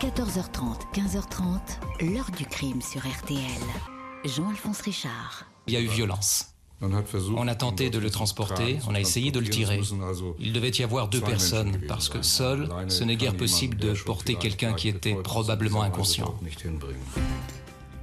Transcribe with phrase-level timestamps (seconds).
[0.00, 3.40] 14h30, 15h30, l'heure du crime sur RTL.
[4.24, 5.44] Jean-Alphonse Richard.
[5.66, 6.54] Il y a eu violence.
[6.80, 9.80] On a tenté de le transporter, on a essayé de le tirer.
[10.38, 14.36] Il devait y avoir deux personnes, parce que seul, ce n'est guère possible de porter
[14.36, 16.32] quelqu'un qui était probablement inconscient.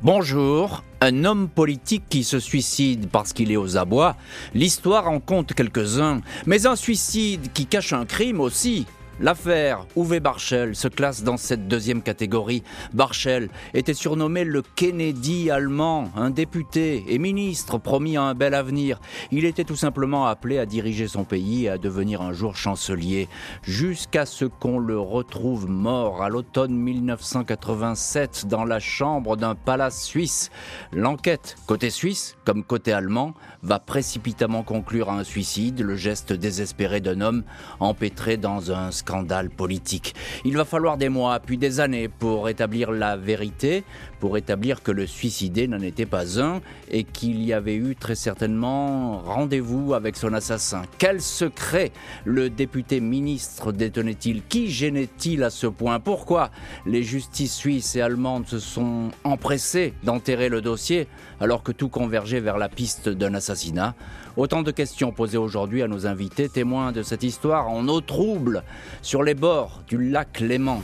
[0.04, 4.18] Bonjour, un homme politique qui se suicide parce qu'il est aux abois,
[4.54, 8.86] l'histoire en compte quelques-uns, mais un suicide qui cache un crime aussi.
[9.21, 12.63] L'affaire Uwe Barschel se classe dans cette deuxième catégorie.
[12.93, 18.99] Barschel était surnommé le Kennedy allemand, un député et ministre promis à un bel avenir.
[19.31, 23.30] Il était tout simplement appelé à diriger son pays et à devenir un jour chancelier,
[23.63, 30.52] jusqu'à ce qu'on le retrouve mort à l'automne 1987 dans la chambre d'un palace suisse.
[30.91, 37.00] L'enquête, côté suisse comme côté allemand, va précipitamment conclure à un suicide, le geste désespéré
[37.00, 37.44] d'un homme
[37.80, 40.16] empêtré dans un scandale politique.
[40.44, 43.84] Il va falloir des mois, puis des années pour établir la vérité,
[44.25, 48.16] pour établir que le suicidé n'en était pas un et qu'il y avait eu très
[48.16, 50.81] certainement rendez-vous avec son assassin.
[50.97, 51.91] Quel secret
[52.23, 54.41] le député ministre détenait-il?
[54.41, 56.00] Qui gênait-il à ce point?
[56.00, 56.50] Pourquoi
[56.88, 61.07] les justices suisses et allemandes se sont empressées d'enterrer le dossier
[61.39, 63.94] alors que tout convergeait vers la piste d'un assassinat?
[64.38, 68.63] Autant de questions posées aujourd'hui à nos invités, témoins de cette histoire en eau trouble,
[69.03, 70.81] sur les bords du lac Léman.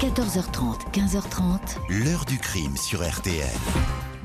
[0.00, 2.04] 14h30, 15h30.
[2.04, 3.48] L'heure du crime sur RTL.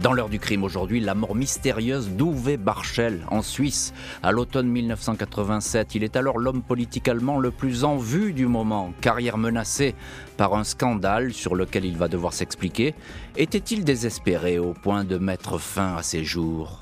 [0.01, 5.95] Dans l'heure du crime aujourd'hui, la mort mystérieuse d'Uwe Barschel en Suisse à l'automne 1987.
[5.95, 9.95] Il est alors l'homme politique allemand le plus en vue du moment, carrière menacée
[10.35, 12.93] par un scandale sur lequel il va devoir s'expliquer.
[13.37, 16.81] Était-il désespéré au point de mettre fin à ses jours?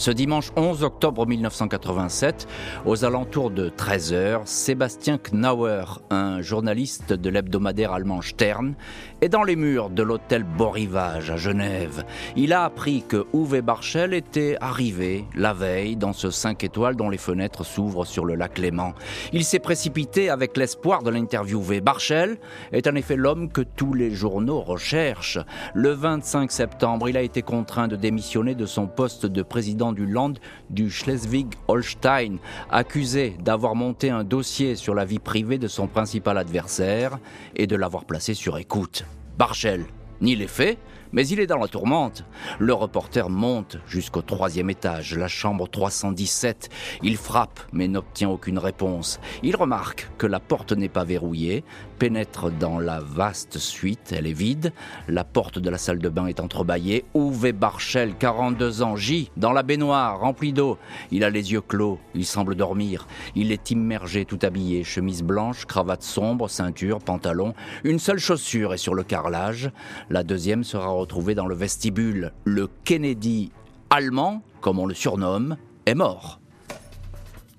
[0.00, 2.48] Ce dimanche 11 octobre 1987,
[2.86, 8.76] aux alentours de 13h, Sébastien Knauer, un journaliste de l'hebdomadaire allemand Stern,
[9.20, 12.04] est dans les murs de l'hôtel Borivage à Genève.
[12.34, 17.10] Il a appris que Uwe Barschel était arrivé la veille dans ce 5 étoiles dont
[17.10, 18.94] les fenêtres s'ouvrent sur le lac Léman.
[19.34, 21.82] Il s'est précipité avec l'espoir de l'interviewer.
[21.82, 22.38] Barschel
[22.72, 25.38] est en effet l'homme que tous les journaux recherchent.
[25.74, 30.06] Le 25 septembre, il a été contraint de démissionner de son poste de président du
[30.06, 30.34] Land
[30.68, 32.38] du Schleswig-Holstein,
[32.70, 37.18] accusé d'avoir monté un dossier sur la vie privée de son principal adversaire
[37.56, 39.04] et de l'avoir placé sur écoute.
[39.38, 39.84] Barchel
[40.20, 40.78] ni les faits,
[41.12, 42.24] mais il est dans la tourmente.
[42.58, 46.68] Le reporter monte jusqu'au troisième étage, la chambre 317.
[47.02, 49.20] Il frappe, mais n'obtient aucune réponse.
[49.42, 51.64] Il remarque que la porte n'est pas verrouillée,
[51.98, 54.72] pénètre dans la vaste suite, elle est vide.
[55.06, 57.04] La porte de la salle de bain est entrebâillée.
[57.14, 60.78] Uwe Barchel, 42 ans, gît dans la baignoire, remplie d'eau.
[61.10, 63.06] Il a les yeux clos, il semble dormir.
[63.34, 67.52] Il est immergé, tout habillé, chemise blanche, cravate sombre, ceinture, pantalon.
[67.84, 69.70] Une seule chaussure est sur le carrelage.
[70.08, 72.32] La deuxième sera retrouvé dans le vestibule.
[72.44, 73.50] Le Kennedy
[73.88, 75.56] allemand, comme on le surnomme,
[75.86, 76.40] est mort.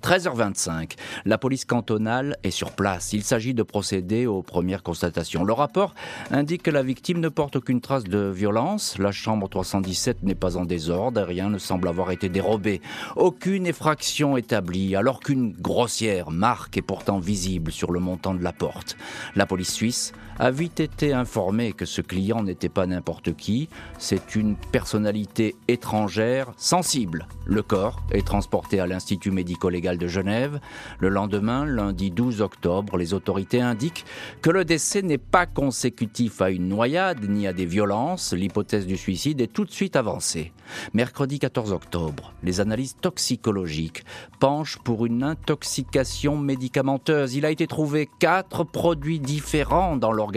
[0.02, 3.12] 13h25, la police cantonale est sur place.
[3.12, 5.44] Il s'agit de procéder aux premières constatations.
[5.44, 5.94] Le rapport
[6.32, 8.98] indique que la victime ne porte aucune trace de violence.
[8.98, 11.22] La chambre 317 n'est pas en désordre.
[11.22, 12.80] Rien ne semble avoir été dérobé.
[13.14, 18.52] Aucune effraction établie, alors qu'une grossière marque est pourtant visible sur le montant de la
[18.52, 18.96] porte.
[19.36, 23.68] La police suisse a vite été informée que ce client n'était pas n'importe qui.
[23.98, 27.28] C'est une personnalité étrangère sensible.
[27.46, 30.58] Le corps est transporté à l'Institut médico-légal de Genève.
[30.98, 34.04] Le lendemain, lundi 12 octobre, les autorités indiquent
[34.40, 38.32] que le décès n'est pas consécutif à une noyade ni à des violences.
[38.32, 40.52] L'hypothèse du suicide est tout de suite avancée.
[40.92, 44.04] Mercredi 14 octobre, les analyses toxicologiques
[44.40, 47.36] penchent pour une intoxication médicamenteuse.
[47.36, 50.31] Il a été trouvé quatre produits différents dans l'organisme.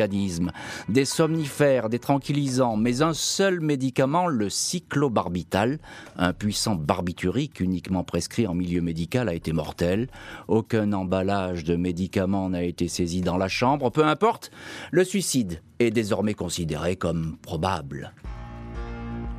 [0.90, 5.80] Des somnifères, des tranquillisants, mais un seul médicament, le cyclobarbital,
[6.18, 10.08] un puissant barbiturique uniquement prescrit en milieu médical, a été mortel.
[10.48, 13.90] Aucun emballage de médicaments n'a été saisi dans la chambre.
[13.90, 14.52] Peu importe,
[14.92, 18.14] le suicide est désormais considéré comme probable.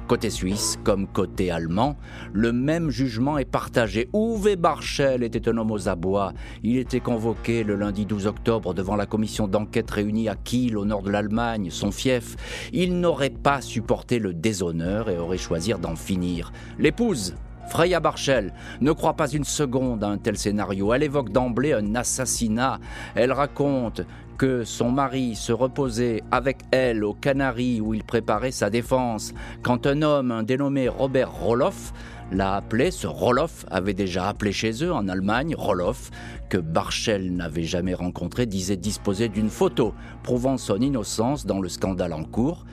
[0.08, 1.96] Côté suisse comme côté allemand,
[2.32, 4.08] le même jugement est partagé.
[4.14, 6.32] Uwe Barschel était un homme aux abois.
[6.62, 10.84] Il était convoqué le lundi 12 octobre devant la commission d'enquête réunie à Kiel, au
[10.84, 12.36] nord de l'Allemagne, son fief.
[12.72, 16.52] Il n'aurait pas supporté le déshonneur et aurait choisi d'en finir.
[16.78, 17.34] L'épouse
[17.68, 20.94] Freya Barchel ne croit pas une seconde à un tel scénario.
[20.94, 22.78] Elle évoque d'emblée un assassinat.
[23.14, 24.02] Elle raconte
[24.36, 29.86] que son mari se reposait avec elle aux Canaries où il préparait sa défense, quand
[29.86, 31.92] un homme, un dénommé Robert Roloff,
[32.32, 36.10] l'a appelé, ce Roloff avait déjà appelé chez eux en Allemagne, Roloff,
[36.48, 42.12] que Barchel n'avait jamais rencontré, disait disposer d'une photo prouvant son innocence dans le scandale
[42.12, 42.64] en cours.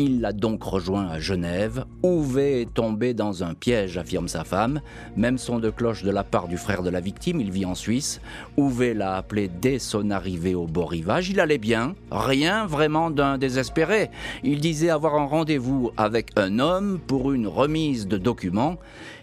[0.00, 1.84] Il l'a donc rejoint à Genève.
[2.04, 4.80] Ouvé est tombé dans un piège, affirme sa femme.
[5.16, 7.74] Même son de cloche de la part du frère de la victime, il vit en
[7.74, 8.20] Suisse.
[8.56, 11.30] Ouvé l'a appelé dès son arrivée au beau rivage.
[11.30, 14.08] Il allait bien, rien vraiment d'un désespéré.
[14.44, 18.76] Il disait avoir un rendez-vous avec un homme pour une remise de documents.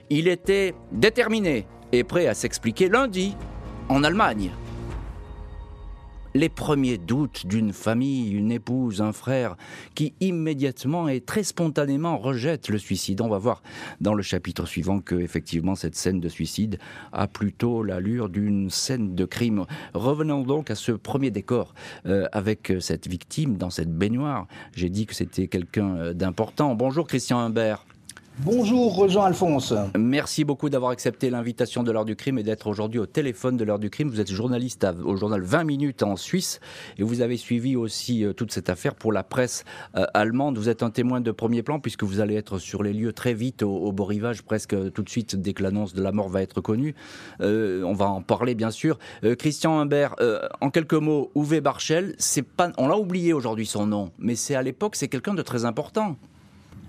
[0.10, 3.38] Il était déterminé et prêt à s'expliquer lundi
[3.88, 4.52] en Allemagne
[6.36, 9.56] les premiers doutes d'une famille, une épouse, un frère,
[9.96, 13.22] qui immédiatement et très spontanément rejette le suicide.
[13.22, 13.64] On va voir
[14.02, 16.78] dans le chapitre suivant que effectivement cette scène de suicide
[17.14, 19.66] a plutôt l'allure d'une scène de crime.
[19.94, 21.74] Revenons donc à ce premier décor
[22.06, 24.46] euh, avec cette victime dans cette baignoire.
[24.76, 26.76] J'ai dit que c'était quelqu'un euh, d'important.
[26.76, 27.86] Bonjour Christian Humbert.
[28.40, 29.74] Bonjour Jean-Alphonse.
[29.98, 33.64] Merci beaucoup d'avoir accepté l'invitation de l'heure du crime et d'être aujourd'hui au téléphone de
[33.64, 34.10] l'heure du crime.
[34.10, 36.60] Vous êtes journaliste au journal 20 minutes en Suisse
[36.98, 39.64] et vous avez suivi aussi euh, toute cette affaire pour la presse
[39.96, 40.58] euh, allemande.
[40.58, 43.34] Vous êtes un témoin de premier plan puisque vous allez être sur les lieux très
[43.34, 46.42] vite au, beau rivage, presque tout de suite dès que l'annonce de la mort va
[46.42, 46.94] être connue.
[47.40, 49.00] Euh, on va en parler bien sûr.
[49.40, 50.16] Christian Humbert,
[50.60, 52.16] en quelques mots, Uwe Barchel,
[52.78, 56.18] on l'a oublié aujourd'hui son nom, mais c'est à l'époque c'est quelqu'un de très important.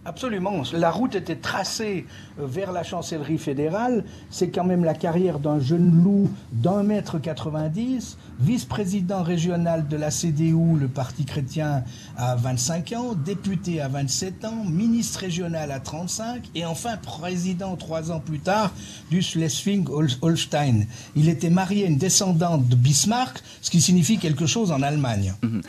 [0.07, 0.63] Absolument.
[0.73, 2.07] La route était tracée
[2.39, 4.05] euh, vers la chancellerie fédérale.
[4.31, 10.11] C'est quand même la carrière d'un jeune loup d'un mètre 90, vice-président régional de la
[10.11, 11.85] CDU, le Parti chrétien,
[12.17, 18.11] à 25 ans, député à 27 ans, ministre régional à 35 et enfin président trois
[18.11, 18.73] ans plus tard
[19.11, 20.87] du Schleswig-Holstein.
[21.15, 25.35] Il était marié à une descendante de Bismarck, ce qui signifie quelque chose en Allemagne.
[25.43, 25.63] Mhm.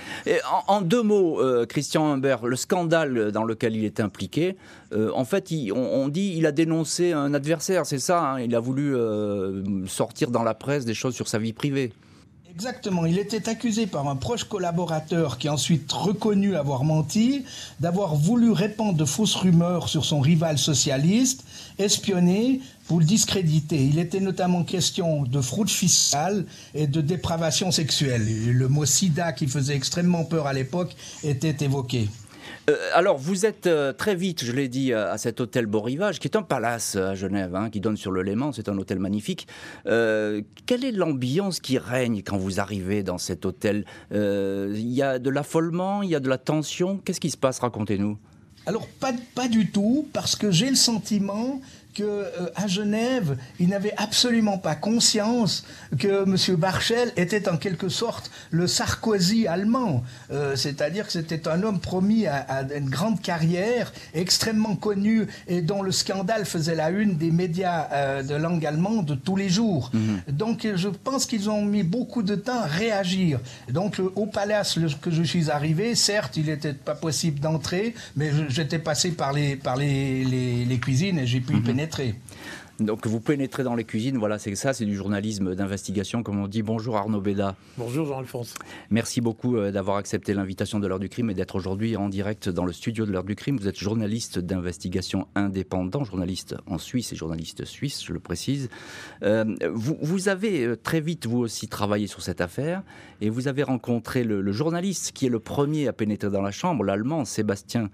[0.68, 4.58] En, deux mots, euh, Christian Humbert, le scandale dans lequel il est impliqué,
[4.94, 8.22] euh, en fait, on, dit il a dénoncé un adversaire, c'est ça.
[8.22, 8.40] Hein.
[8.40, 11.92] il a voulu euh, sortir dans la presse des choses sur sa vie privée.
[12.57, 13.06] Exactement.
[13.06, 17.45] Il était accusé par un proche collaborateur qui ensuite reconnu avoir menti,
[17.80, 21.44] d'avoir voulu répandre de fausses rumeurs sur son rival socialiste,
[21.77, 23.86] espionné pour le discréditer.
[23.86, 28.25] Il était notamment question de fraude fiscale et de dépravation sexuelle.
[28.51, 32.09] Le mot sida qui faisait extrêmement peur à l'époque était évoqué.
[32.69, 36.19] Euh, alors, vous êtes euh, très vite, je l'ai dit, à cet hôtel Beau Rivage,
[36.19, 38.51] qui est un palace à Genève, hein, qui donne sur le Léman.
[38.51, 39.47] C'est un hôtel magnifique.
[39.85, 43.85] Euh, quelle est l'ambiance qui règne quand vous arrivez dans cet hôtel?
[44.11, 46.97] Il y a de l'affolement, il y a de la tension?
[46.97, 47.59] Qu'est-ce qui se passe?
[47.59, 48.17] Racontez-nous.
[48.65, 51.61] Alors pas du tout, parce que j'ai le sentiment
[51.97, 55.65] que euh, à Genève, il n'avait absolument pas conscience
[55.97, 56.55] que M.
[56.55, 60.03] Barchel était en quelque sorte le Sarkozy allemand.
[60.31, 65.81] Euh, c'est-à-dire que c'était un homme promis à, une grande carrière, extrêmement connu et dont
[65.81, 69.89] le scandale faisait la une des médias euh, de langue allemande tous les jours.
[69.94, 70.21] Mhm.
[70.29, 73.39] Donc je pense qu'ils ont mis beaucoup de temps à réagir.
[73.69, 78.79] Donc au palace que je suis arrivé, certes, il n'était pas possible d'entrer, mais j'étais
[78.79, 81.63] passé par les, par les, les, cuisines et j'ai pu y mhm.
[81.88, 82.16] Pénétrer
[82.80, 86.48] donc vous pénétrez dans les cuisines, voilà, c'est ça, c'est du journalisme d'investigation, comme on
[86.48, 86.62] dit.
[86.62, 87.56] Bonjour Arnaud Béda.
[87.75, 88.54] Bonjour Jean-Alphonse.
[88.92, 92.50] Merci beaucoup euh, d'avoir accepté l'invitation de l'heure du crime et d'être aujourd'hui en direct
[92.50, 93.57] dans le studio de l'heure du crime.
[93.57, 98.69] Vous êtes journaliste d'investigation indépendant, journaliste en Suisse et journaliste suisse, je le précise.
[99.24, 102.83] Euh, vous, avez euh, très vite, vous aussi, travaillé sur cette affaire
[103.22, 106.51] et vous avez rencontré le, le journaliste qui est le premier à pénétrer dans la
[106.51, 107.90] chambre, l'allemand Sébastien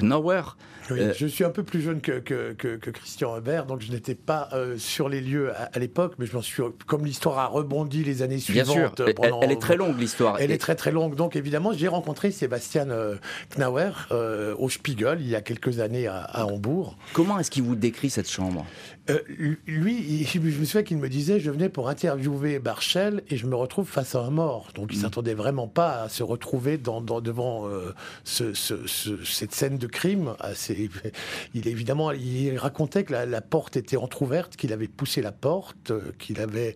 [0.00, 0.56] Knauer.
[0.92, 4.48] Euh, je suis un peu plus jeune que, que, Christian Hubert, donc je n'étais pas
[4.52, 8.22] euh, sur les lieux à, l'époque, mais je m'en suis, comme l'histoire a rebondi les
[8.22, 8.66] années suivantes.
[8.66, 10.36] Bien sûr, elle, est très longue l'histoire.
[10.38, 13.16] Elle est très très longue, donc évidemment j'ai rencontré Sébastien euh,
[13.56, 13.90] Knauer
[14.58, 16.96] au Spiegel il y a quelques années à, à Hambourg.
[17.12, 18.64] Comment est-ce qu'il vous décrit cette chambre?
[19.08, 19.20] Euh,
[19.66, 23.54] lui, je me souviens qu'il me disait je venais pour interviewer Barchel et je me
[23.54, 24.70] retrouve face à un mort.
[24.74, 25.02] Donc il ne mm.
[25.02, 27.94] s'attendait vraiment pas à se retrouver dans, devant euh,
[28.24, 30.34] cette scène de crime.
[30.40, 30.90] Assez,
[31.54, 36.40] il évidemment, il racontait que la, porte était entr'ouverte, qu'il avait poussé la porte, qu'il
[36.40, 36.74] avait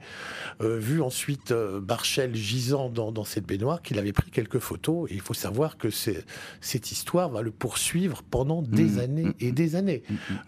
[0.61, 5.11] euh, vu ensuite Barchel gisant dans, cette baignoire, qu'il avait pris quelques photos.
[5.11, 8.99] Et il faut savoir que cette histoire va le poursuivre pendant des mm.
[9.01, 9.35] années mm.
[9.41, 10.03] et des années.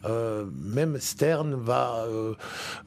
[0.05, 1.72] même Stern va
[2.07, 2.35] euh,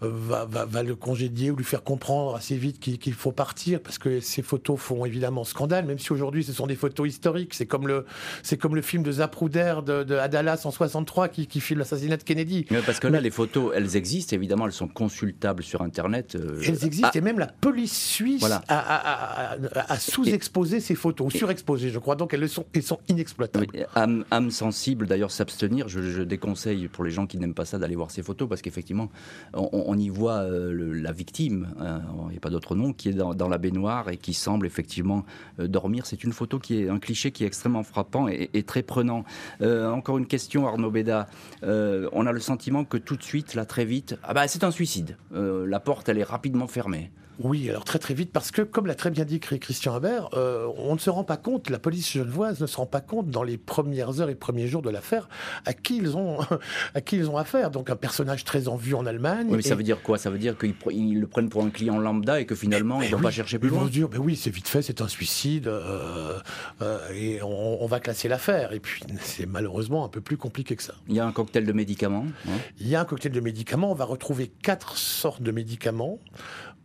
[0.02, 4.20] va, va, le congédier ou lui faire comprendre assez vite qu'il faut partir parce que
[4.20, 7.54] ces photos font évidemment scandale, même si aujourd'hui ce sont des photos historiques.
[7.54, 8.06] C'est comme le,
[8.44, 11.80] c'est comme le film de Zapruder de, de à Dallas en 63 qui, qui filment
[11.80, 12.66] l'assassinat de Kennedy.
[12.86, 16.36] parce que là, les photos, elles existent, évidemment, elles sont consultables sur Internet.
[16.36, 19.58] Euh, elles existent, et même la police suisse a,
[20.00, 23.68] sous-exposé ces photos, ou surexposé, je crois, donc elles sont, elles sont inexploitables.
[23.96, 28.12] âme, sensible, d'ailleurs, s'abstenir, je, déconseille pour les gens qui n'aiment pas ça d'aller voir
[28.12, 29.10] ces photos, parce qu'effectivement,
[29.54, 33.14] on, y voit euh, la victime, hein, il n'y a pas d'autre nom, qui est
[33.14, 35.26] dans, la baignoire et qui semble effectivement
[35.60, 36.06] euh, dormir.
[36.06, 39.24] C'est une photo qui est un cliché qui est extrêmement frappant et, très prenant.
[39.62, 41.28] encore une question, Arnaud Béda.
[41.64, 44.72] on a le sentiment que tout de suite, là, très vite, ah bah, c'est un
[44.72, 45.18] suicide.
[45.32, 47.12] la porte, elle est rapidement fermée.
[47.40, 50.68] Oui, alors très très vite, parce que comme l'a très bien dit Christian Haber, euh,
[50.78, 53.44] on ne se rend pas compte, la police genevoise ne se rend pas compte dans
[53.44, 55.28] les premières heures et premiers jours de l'affaire
[55.66, 56.40] à qui ils ont
[56.94, 57.72] à qui ils ont affaire.
[57.72, 59.48] Donc un personnage très en vue en Allemagne.
[59.50, 60.18] Oui, mais ça veut dire quoi?
[60.18, 63.16] Ça veut dire qu'ils le prennent pour un client lambda et que finalement ils ne
[63.16, 63.80] vont pas chercher plus loin.
[63.80, 66.40] Ils vont se dire, mais oui, c'est vite fait, c'est un suicide euh,
[66.82, 68.74] euh, et on, va classer l'affaire.
[68.74, 70.96] Et puis c'est malheureusement un peu plus compliqué que ça.
[71.08, 72.26] Il y a un cocktail de médicaments.
[72.48, 72.52] Hein?
[72.80, 73.92] Il y a un cocktail de médicaments.
[73.92, 76.20] On va retrouver quatre sortes de médicaments.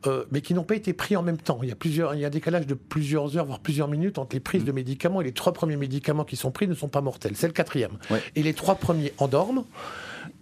[0.07, 1.59] Euh, mais qui n'ont pas été pris en même temps.
[1.63, 4.17] Il y, a plusieurs, il y a un décalage de plusieurs heures, voire plusieurs minutes
[4.17, 6.89] entre les prises de médicaments et les trois premiers médicaments qui sont pris ne sont
[6.89, 7.33] pas mortels.
[7.35, 7.99] C'est le quatrième.
[8.37, 9.67] Et les trois premiers endorment.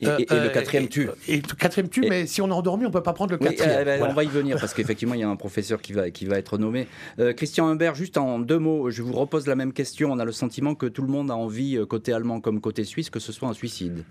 [0.00, 1.08] Et, le euh, quatrième tue.
[1.26, 3.38] Et, le quatrième tue, mais si on est endormi, on ne peut pas prendre le
[3.38, 3.78] quatrième.
[3.80, 6.10] Eh ben, on va y venir, parce qu'effectivement, il y a un professeur qui va,
[6.10, 6.86] qui va être nommé.
[7.18, 10.12] Euh, Christian Humbert, juste en deux mots, je vous repose la même question.
[10.12, 13.10] On a le sentiment que tout le monde a envie, côté allemand comme côté suisse,
[13.10, 14.04] que ce soit un suicide.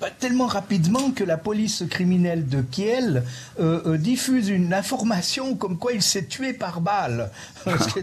[0.00, 3.24] Bah, tellement rapidement que la police criminelle de Kiel
[3.60, 7.30] euh, euh, diffuse une information comme quoi il s'est tué par balle,
[7.66, 8.00] ce,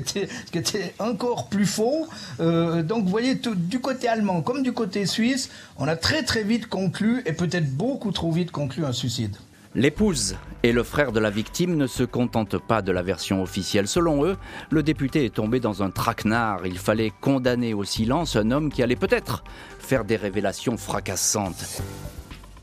[0.51, 2.07] qui était, encore plus faux.
[2.39, 6.43] Euh, donc vous voyez, du côté allemand comme du côté suisse, on a très très
[6.43, 9.35] vite conclu, et peut-être beaucoup trop vite conclu, un suicide.
[9.75, 13.87] L'épouse et le frère de la victime ne se contentent pas de la version officielle.
[13.87, 14.35] Selon eux,
[14.71, 16.65] le député est tombé dans un traquenard.
[16.65, 19.43] Il fallait condamner au silence un homme qui allait peut-être
[19.77, 21.83] faire des révélations fracassantes.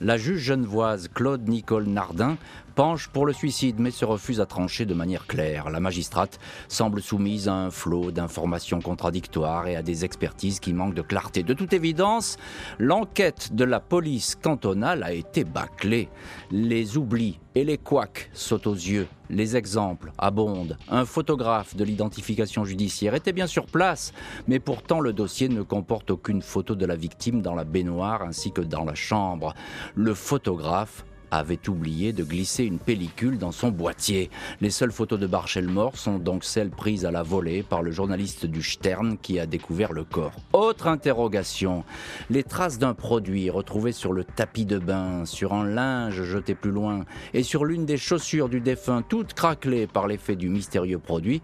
[0.00, 2.36] La juge genevoise Claude Nicole Nardin
[2.76, 5.70] penche pour le suicide mais se refuse à trancher de manière claire.
[5.70, 10.94] La magistrate semble soumise à un flot d'informations contradictoires et à des expertises qui manquent
[10.94, 11.42] de clarté.
[11.42, 12.36] De toute évidence,
[12.78, 16.10] l'enquête de la police cantonale a été bâclée.
[16.50, 19.08] Les oublis et les couacs sautent aux yeux.
[19.30, 20.76] Les exemples abondent.
[20.90, 24.12] Un photographe de l'identification judiciaire était bien sur place,
[24.46, 28.52] mais pourtant le dossier ne comporte aucune photo de la victime dans la baignoire ainsi
[28.52, 29.54] que dans la chambre.
[29.94, 31.06] Le photographe
[31.38, 34.30] avait oublié de glisser une pellicule dans son boîtier.
[34.60, 37.90] Les seules photos de Barchel mort sont donc celles prises à la volée par le
[37.90, 40.32] journaliste du Stern qui a découvert le corps.
[40.52, 41.84] Autre interrogation,
[42.30, 46.70] les traces d'un produit retrouvé sur le tapis de bain, sur un linge jeté plus
[46.70, 51.42] loin et sur l'une des chaussures du défunt, toutes craquelées par l'effet du mystérieux produit,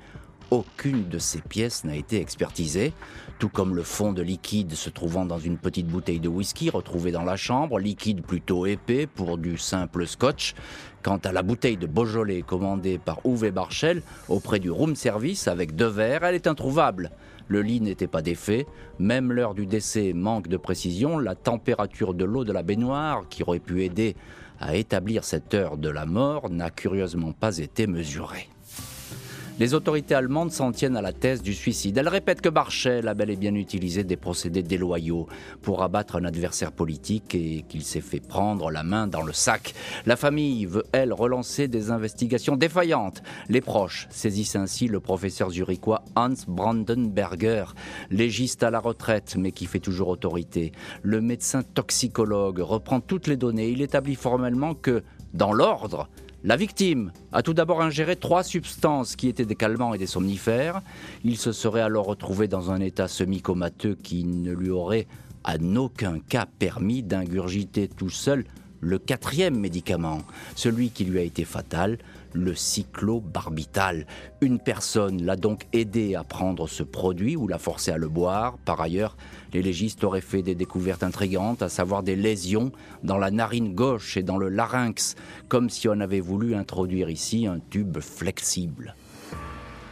[0.52, 2.92] aucune de ces pièces n'a été expertisée,
[3.38, 7.11] tout comme le fond de liquide se trouvant dans une petite bouteille de whisky retrouvée
[7.11, 10.54] dans la chambre, liquide plutôt épais pour du simple scotch.
[11.02, 15.75] Quant à la bouteille de Beaujolais commandée par Uwe Barchel auprès du room service avec
[15.75, 17.12] deux verres, elle est introuvable.
[17.49, 18.66] Le lit n'était pas défait,
[18.99, 23.42] même l'heure du décès manque de précision, la température de l'eau de la baignoire, qui
[23.42, 24.16] aurait pu aider
[24.61, 28.51] à établir cette heure de la mort, n'a curieusement pas été mesurée.
[29.59, 31.99] Les autorités allemandes s'en tiennent à la thèse du suicide.
[31.99, 35.28] Elles répètent que Barchel a bel et bien utilisé des procédés déloyaux
[35.61, 39.75] pour abattre un adversaire politique et qu'il s'est fait prendre la main dans le sac.
[40.06, 43.23] La famille veut, elle, relancer des investigations défaillantes.
[43.50, 47.66] Les proches saisissent ainsi le professeur zurichois Hans Brandenberger,
[48.11, 50.73] légiste à la retraite mais qui fait toujours autorité.
[51.02, 53.68] Le médecin toxicologue reprend toutes les données.
[53.68, 55.02] Il établit formellement que,
[55.35, 56.09] dans l'ordre,
[56.44, 60.82] la victime a tout d'abord ingéré trois substances qui étaient des calmants et des somnifères.
[61.25, 65.06] Il se serait alors retrouvé dans un état semi-comateux qui ne lui aurait
[65.44, 68.44] en aucun cas permis d'ingurgiter tout seul
[68.80, 70.18] le quatrième médicament,
[70.56, 71.99] celui qui lui a été fatal,
[72.32, 74.06] le cyclobarbital.
[74.40, 78.58] Une personne l'a donc aidé à prendre ce produit ou l'a forcé à le boire.
[78.64, 79.16] Par ailleurs,
[79.52, 82.72] les légistes auraient fait des découvertes intrigantes, à savoir des lésions
[83.02, 85.14] dans la narine gauche et dans le larynx,
[85.48, 88.94] comme si on avait voulu introduire ici un tube flexible.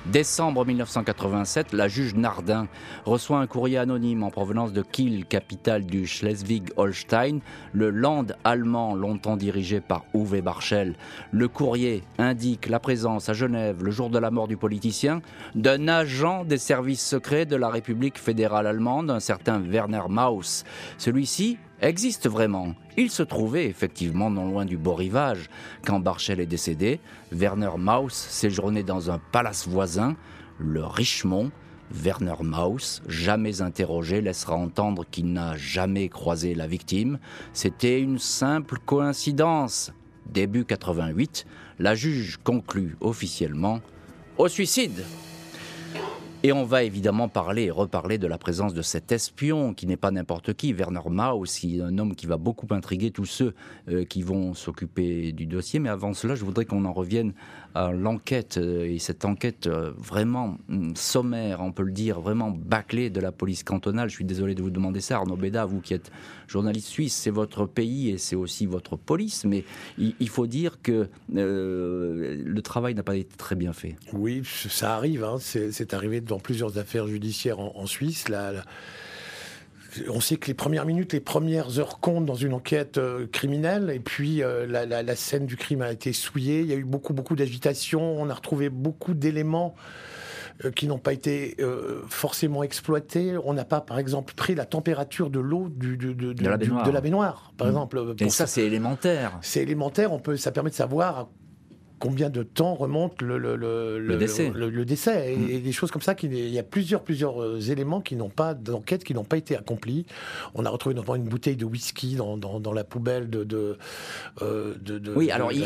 [0.07, 2.69] Décembre 1987, la juge Nardin
[3.05, 7.41] reçoit un courrier anonyme en provenance de Kiel, capitale du Schleswig-Holstein,
[7.75, 10.95] le land allemand longtemps dirigé par Uwe Barschel.
[11.33, 15.21] Le courrier indique la présence à Genève, le jour de la mort du politicien,
[15.55, 20.65] d'un agent des services secrets de la République fédérale allemande, un certain Werner Maus.
[20.97, 22.75] Celui-ci existe vraiment.
[22.97, 25.49] Il se trouvait effectivement non loin du beau rivage.
[25.85, 27.01] Quand Barchel est décédé,
[27.33, 30.17] Werner Maus séjournait dans un palace voisin,
[30.59, 31.51] le Richemont,
[31.93, 37.19] Werner Maus, jamais interrogé, laissera entendre qu'il n'a jamais croisé la victime.
[37.53, 39.93] C'était une simple coïncidence.
[40.27, 41.47] Début 88,
[41.79, 43.81] la juge conclut officiellement
[44.39, 45.03] au suicide.
[46.43, 49.99] Et on va évidemment parler et reparler de la présence de cet espion qui n'est
[49.99, 53.55] pas n'importe qui, Werner Maus, un homme qui va beaucoup intriguer tous ceux
[53.91, 55.81] euh, qui vont s'occuper du dossier.
[55.81, 57.35] Mais avant cela, je voudrais qu'on en revienne
[57.75, 63.11] l'enquête, euh, et cette enquête euh, vraiment hum, sommaire, on peut le dire, vraiment bâclée
[63.11, 64.09] de la police cantonale.
[64.09, 66.11] Je suis désolé de vous demander ça, Arnaud Béda, vous qui êtes
[66.49, 69.65] journaliste suisse, c'est votre pays et c'est aussi votre police, mais
[69.99, 73.97] il, faut dire que le travail n'a pas été très bien fait.
[74.13, 75.37] Oui, ça arrive, hein.
[75.39, 78.27] c'est arrivé dans plusieurs affaires judiciaires en, Suisse.
[80.09, 83.91] On sait que les premières minutes, les premières heures comptent dans une enquête euh, criminelle,
[83.91, 86.61] et puis euh, la, scène du crime a été souillée.
[86.61, 88.01] Il y a eu beaucoup, beaucoup d'agitation.
[88.01, 89.75] On a retrouvé beaucoup d'éléments
[90.65, 91.57] euh, qui n'ont pas été
[92.09, 93.37] forcément exploités.
[93.45, 96.57] On n'a pas, par exemple, pris la température de l'eau du, de, la
[97.01, 97.53] baignoire.
[97.57, 97.71] par mmh.
[97.71, 98.15] exemple.
[98.21, 99.39] Et ça, c'est élémentaire.
[99.43, 100.13] C'est élémentaire.
[100.13, 101.29] On peut, ça permet de savoir
[102.01, 105.51] combien de temps remonte le, le, le, décès, le, décès mm.
[105.51, 106.17] et, des choses comme ça.
[106.23, 109.57] il y a plusieurs, plusieurs euh, éléments qui n'ont pas d'enquête, qui n'ont pas été
[109.57, 110.07] accomplis.
[110.55, 113.77] On a retrouvé notamment une bouteille de whisky dans, dans, la poubelle de, de,
[114.43, 114.75] euh,
[115.15, 115.61] oui, alors il,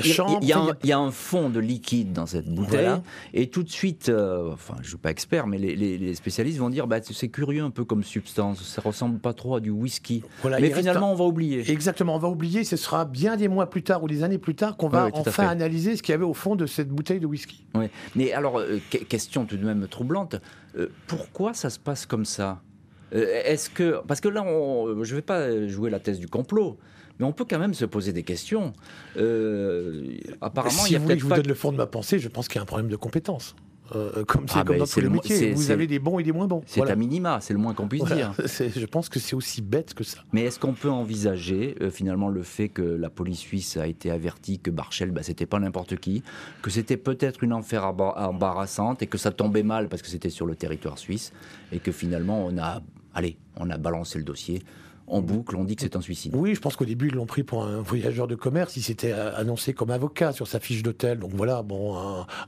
[0.84, 2.90] y a un fond de liquide dans cette bouteille
[3.32, 6.86] et tout de suite, euh, enfin, je suis pas expert, mais les, spécialistes vont dire,
[6.86, 10.24] bah, c'est curieux un peu comme substance, ça ressemble pas trop à du whisky.
[10.44, 11.70] mais finalement, on va oublier.
[11.70, 12.64] Exactement, on va oublier.
[12.64, 15.46] Ce sera bien des mois plus tard ou des années plus tard qu'on va enfin
[15.46, 17.66] analyser ce qu'il y avait au fond de cette bouteille de whisky.
[17.74, 17.86] Oui.
[18.14, 18.78] Mais alors, euh,
[19.08, 20.36] question tout de même troublante,
[20.76, 22.62] euh, pourquoi ça se passe comme ça?
[23.14, 26.78] Euh, Est-ce que parce que là, je ne vais pas jouer la thèse du complot.
[27.20, 28.72] Mais on peut quand même se poser des questions.
[30.40, 31.20] apparemment, si il y a peut-être.
[31.20, 32.18] Je vous donne le fond de ma pensée.
[32.18, 33.54] Je pense qu'il y a un problème de compétence.
[33.94, 35.52] Euh, comme c'est ah comme dans tous les métiers.
[35.52, 36.62] Vous avez des bons et des moins bons.
[36.66, 38.32] C'est à minima, c'est le moins qu'on puisse dire.
[38.38, 40.20] Je pense que c'est aussi bête que ça.
[40.32, 44.10] Mais est-ce qu'on peut envisager euh, finalement le fait que la police suisse a été
[44.10, 46.22] avertie que Barchel, bah, c'était pas n'importe qui,
[46.62, 50.46] que c'était peut-être une enfer embarrassante et que ça tombait mal parce que c'était sur
[50.46, 51.32] le territoire suisse
[51.72, 52.80] et que finalement on a,
[53.14, 54.62] allez, on a balancé le dossier
[55.06, 56.34] en boucle, on dit que c'est un suicide.
[56.34, 58.76] Oui, je pense qu'au début, ils l'ont pris pour un voyageur de commerce.
[58.76, 61.18] Il s'était annoncé comme avocat sur sa fiche d'hôtel.
[61.18, 61.96] Donc voilà, bon,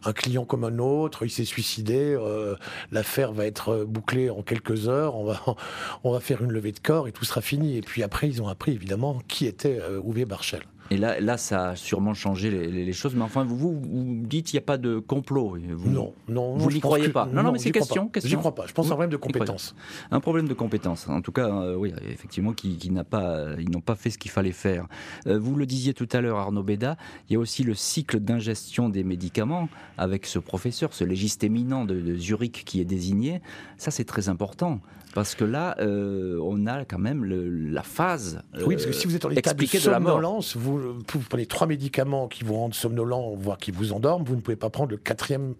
[0.04, 2.16] un, client comme un autre, il s'est suicidé.
[2.18, 2.56] Euh,
[2.92, 5.16] l'affaire va être bouclée en quelques heures.
[5.16, 5.40] On va,
[6.04, 7.76] on va faire une levée de corps et tout sera fini.
[7.76, 10.62] Et puis après, ils ont appris évidemment qui était euh, Ouvier Barchel.
[10.90, 13.14] Et là, là, ça a sûrement changé les, choses.
[13.14, 13.80] Mais enfin, vous, vous,
[14.22, 15.56] dites qu'il n'y a pas de complot.
[15.70, 16.56] Vous, non, non.
[16.56, 18.10] Vous n'y croyez pas Non, non, mais c'est question.
[18.14, 18.66] Je J'y crois pas.
[18.66, 19.74] Je pense à un problème de compétence.
[20.10, 21.08] Un problème de compétence.
[21.08, 24.30] En tout cas, euh, oui, effectivement, qui, n'a pas, ils n'ont pas fait ce qu'il
[24.30, 24.86] fallait faire.
[25.26, 26.96] Euh, vous le disiez tout à l'heure, Arnaud Béda.
[27.28, 29.68] Il y a aussi le cycle d'ingestion des médicaments
[29.98, 33.40] avec ce professeur, ce légiste éminent de Zurich qui est désigné.
[33.76, 34.80] Ça, c'est très important.
[35.16, 38.42] Parce que là, euh, on a quand même la phase.
[38.66, 42.28] oui, parce que si vous êtes en état de somnolence, vous, vous, prenez trois médicaments
[42.28, 45.54] qui vous rendent somnolent, voire qui vous endorment, vous ne pouvez pas prendre le quatrième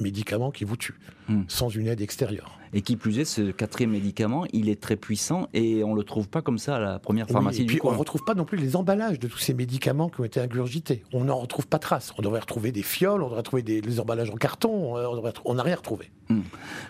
[0.00, 0.94] médicament qui vous tue,
[1.28, 1.42] hmm.
[1.48, 2.58] sans une aide extérieure.
[2.76, 6.02] Et qui plus est, ce quatrième médicament, il est très puissant et on ne le
[6.02, 8.44] trouve pas comme ça à la première pharmacie et puis On ne retrouve pas non
[8.44, 11.04] plus les emballages de tous ces médicaments qui ont été ingurgités.
[11.12, 12.12] On n'en retrouve pas trace.
[12.18, 15.06] On devrait retrouver des fioles, on devrait trouver des, emballages en carton, euh,
[15.44, 16.10] on n'a rien retrouvé.
[16.28, 16.40] Hmm.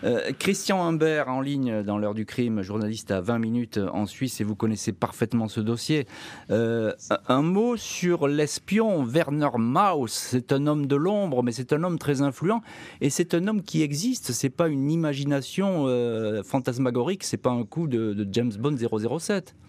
[0.05, 4.41] Euh, Christian Humbert, en ligne dans l'heure du crime, journaliste à 20 minutes en Suisse,
[4.41, 6.07] et vous connaissez parfaitement ce dossier.
[6.49, 6.93] Euh,
[7.27, 10.11] un mot sur l'espion Werner Maus.
[10.11, 12.61] C'est un homme de l'ombre, mais c'est un homme très influent,
[13.01, 14.24] et c'est un homme qui existe.
[14.33, 18.75] C'est pas une imagination euh, fantasmagorique, c'est pas un coup de, James Bond
[19.19, 19.55] 007.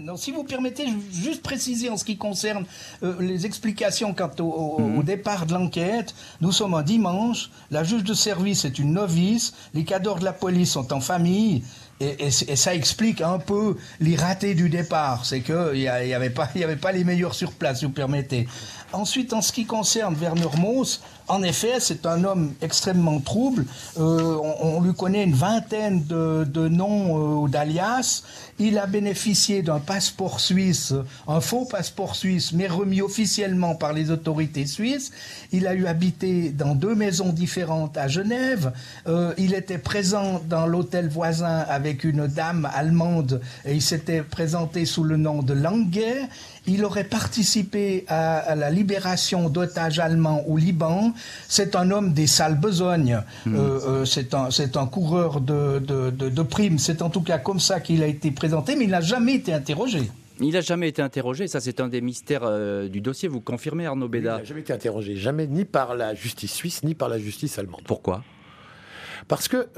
[0.00, 2.64] Non, si vous permettez, je juste préciser en ce qui concerne
[3.02, 5.02] euh, les explications quant au, mhm.
[5.02, 6.14] départ de l'enquête.
[6.40, 10.32] Nous sommes un dimanche, la juge de service est une novice, les cadres de la
[10.32, 11.62] police sont en famille,
[12.00, 15.24] et, ça explique un peu les ratés du départ.
[15.24, 18.46] C'est qu'il n'y avait, pas, les meilleurs sur place, si vous permettez.
[18.92, 23.64] Ensuite, en ce qui concerne Werner Moos, en effet, c'est un homme extrêmement trouble.
[23.98, 28.22] Euh, on, lui connaît une vingtaine de, noms euh, d'alias.
[28.58, 30.94] Il a bénéficié d'un passeport suisse,
[31.26, 35.10] un faux passeport suisse, mais remis officiellement par les autorités suisses.
[35.50, 38.72] Il a eu habité dans deux maisons différentes à Genève.
[39.08, 44.84] Euh, il était présent dans l'hôtel voisin avec une dame allemande et il s'était présenté
[44.84, 46.28] sous le nom de Languet.
[46.66, 51.14] Il aurait participé à, la libération d'otages allemands au Liban.
[51.48, 53.20] C'est un homme des sales besognes.
[53.44, 53.54] Hmm.
[53.54, 56.78] Euh, euh, c'est un, un, coureur de, de, de, primes.
[56.78, 59.52] C'est en tout cas comme ça qu'il a été présenté, mais il n'a jamais été
[59.52, 60.10] interrogé.
[60.40, 63.26] Il n'a jamais été interrogé, ça c'est un des mystères euh, du dossier.
[63.26, 66.82] Vous confirmez, Arnaud Béda Il n'a jamais été interrogé, jamais ni par la justice suisse,
[66.82, 67.82] ni par la justice allemande.
[67.86, 68.22] Pourquoi?
[69.28, 69.68] Parce que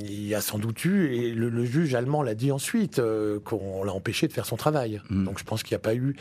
[0.00, 3.00] il y a sans doute eu, et le, juge allemand l'a dit ensuite,
[3.44, 5.00] qu'on l'a empêché de faire son travail.
[5.10, 5.24] Mm.
[5.24, 6.16] Donc je pense qu'il n'y a pas eu.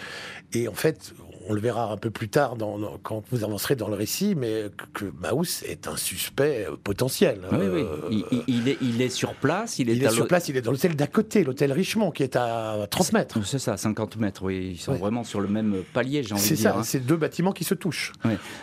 [0.54, 1.14] Et en fait,
[1.48, 4.66] on le verra un peu plus tard dans, quand vous avancerez dans le récit, mais
[4.94, 7.42] que, Maus est un suspect potentiel.
[7.52, 8.24] Oui, oui.
[8.48, 9.80] Il, est, il est sur place.
[9.80, 10.50] Il est, sur place.
[10.50, 13.46] Il est dans l'hôtel d'à côté, l'hôtel Richemont, qui est à 30 mètres.
[13.46, 14.44] C'est ça, 50 mètres.
[14.44, 16.58] Oui, ils sont vraiment sur le même palier, j'ai envie de dire.
[16.58, 16.78] C'est ça.
[16.78, 16.84] Hein.
[16.84, 18.14] C'est deux bâtiments qui se touchent.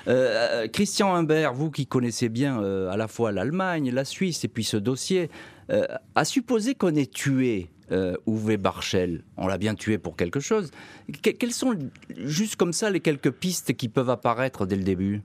[0.07, 4.49] Euh, Christian Humbert, vous qui connaissez bien euh, à la fois l'Allemagne, la Suisse et
[4.49, 5.31] puis ce dossier,
[5.71, 10.41] euh, à supposer qu'on ait tué euh, Uwe Barchel, on l'a bien tué pour quelque
[10.41, 10.71] chose.
[11.23, 11.75] quelles sont,
[12.17, 15.23] juste comme ça, les quelques pistes qui peuvent apparaître dès le début?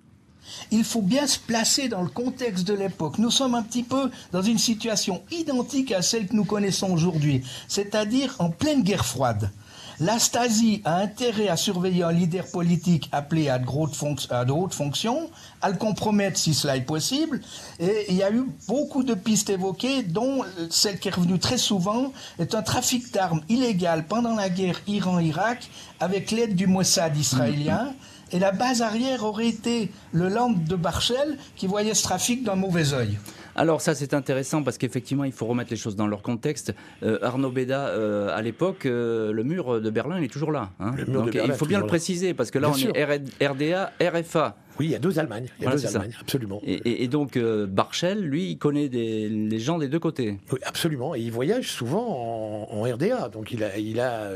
[0.71, 3.17] Il faut bien se placer dans le contexte de l'époque.
[3.17, 7.43] Nous sommes un petit peu dans une situation identique à celle que nous connaissons aujourd'hui,
[7.67, 9.52] c'est-à-dire en pleine guerre froide.
[9.99, 15.29] La Stasi a intérêt à surveiller un leader politique appelé à de, hautes fonctions,
[15.62, 17.41] à le compromettre si cela est possible.
[17.79, 21.58] Et il y a eu beaucoup de pistes évoquées, dont celle qui est revenue très
[21.58, 27.93] souvent est un trafic d'armes illégal pendant la guerre Iran-Irak avec l'aide du Mossad israélien.
[28.32, 32.56] Et la base arrière aurait été le land de Barchel qui voyait ce trafic d'un
[32.56, 33.19] mauvais œil.
[33.56, 36.74] Alors ça c'est intéressant parce qu'effectivement il faut remettre les choses dans leur contexte.
[37.04, 40.72] Euh, Arnaud Beda, euh, à l'époque, euh, le mur de Berlin il est toujours là.
[40.80, 40.96] Hein.
[40.98, 44.56] il faut bien le préciser parce que là on est RDA, RFA.
[44.80, 45.50] Oui, il y a deux Allemagnes.
[45.60, 46.60] Il y a deux Allemagnes, absolument.
[46.66, 50.39] Et, donc Barchel, lui, il connaît les gens des deux côtés.
[50.52, 51.13] Oui, absolument.
[51.13, 53.30] Et il voyage souvent en, RDA.
[53.30, 54.32] Donc il a, il a,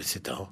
[0.00, 0.44] c'est un euh,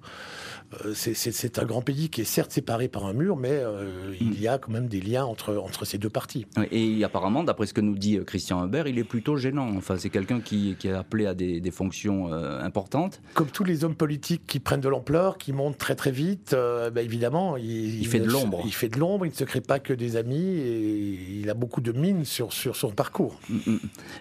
[0.94, 4.40] c'est un grand pays qui est certes séparé par un mur, mais euh, il mm.
[4.40, 6.46] y a quand même des liens entre, entre ces deux parties.
[6.70, 9.74] Et apparemment, d'après ce que nous dit euh, Christian Huber, il est plutôt gênant.
[9.76, 13.20] Enfin, c'est quelqu'un qui, qui, est appelé à des, des fonctions importantes.
[13.35, 17.02] Comme tous les hommes politiques qui prennent de l'ampleur, qui montent très très vite, bah,
[17.02, 18.62] évidemment, il, il, fait de l'ombre.
[18.64, 21.54] Il fait de l'ombre, il ne se crée pas que des amis et il a
[21.54, 23.40] beaucoup de mines sur, sur son parcours.
[23.48, 23.57] Mm,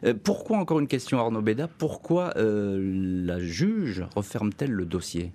[0.04, 0.14] mm.
[0.24, 5.32] pourquoi, encore une question Arnaud Beda, pourquoi la juge referme-t-elle le dossier?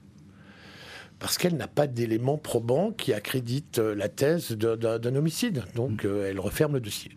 [1.22, 5.62] Parce qu'elle n'a pas d'éléments probants qui accréditent euh, la thèse d'un homicide.
[5.76, 6.08] Donc mm.
[6.08, 7.12] euh, elle referme le dossier.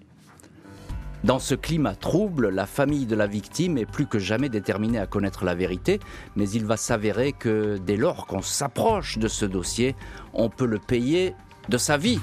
[1.23, 5.07] Dans ce climat trouble, la famille de la victime est plus que jamais déterminée à
[5.07, 5.99] connaître la vérité,
[6.35, 9.95] mais il va s'avérer que dès lors qu'on s'approche de ce dossier,
[10.33, 11.33] on peut le payer
[11.69, 12.19] de sa vie.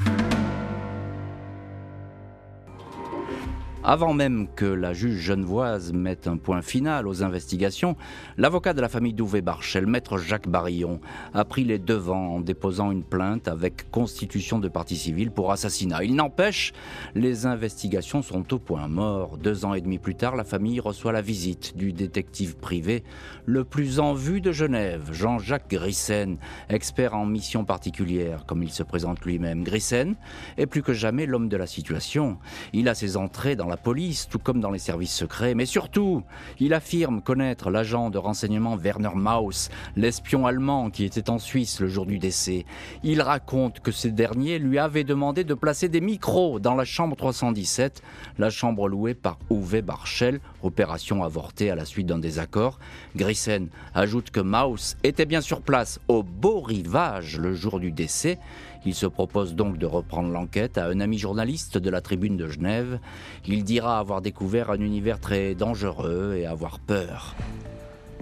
[3.85, 7.97] Avant même que la juge genevoise mette un point final aux investigations,
[8.37, 11.01] l'avocat de la famille Douvé Barchel, maître Jacques Barillon,
[11.35, 16.05] a pris les devants en déposant une plainte avec constitution de partie civile pour assassinat.
[16.05, 16.73] Il n'empêche,
[17.17, 19.37] les investigations sont au point mort.
[19.37, 23.03] Deux ans et demi plus tard, la famille reçoit la visite du détective privé
[23.47, 26.37] le plus en vue de Genève, Jean-Jacques Grissen,
[26.69, 29.65] expert en mission particulière, comme il se présente lui-même.
[29.65, 30.15] Grissen
[30.57, 32.39] est plus que jamais l'homme de la situation.
[32.73, 36.23] Il a ses entrées dans la police, tout comme dans les services secrets, mais surtout,
[36.61, 41.89] il affirme connaître l'agent de renseignement Werner Maus, l'espion allemand qui était en Suisse le
[41.89, 42.67] jour du décès.
[43.03, 47.17] Il raconte que ce dernier lui avait demandé de placer des micros dans la chambre
[47.17, 48.03] 317,
[48.37, 52.79] la chambre louée par Uwe Barschel, opération avortée à la suite d'un désaccord.
[53.17, 58.39] Grissen ajoute que Maus était bien sur place au beau rivage le jour du décès
[58.85, 62.49] il se propose donc de reprendre l'enquête à un ami journaliste de la Tribune de
[62.49, 62.99] Genève.
[63.47, 67.35] Il dira avoir découvert un univers très dangereux et avoir peur.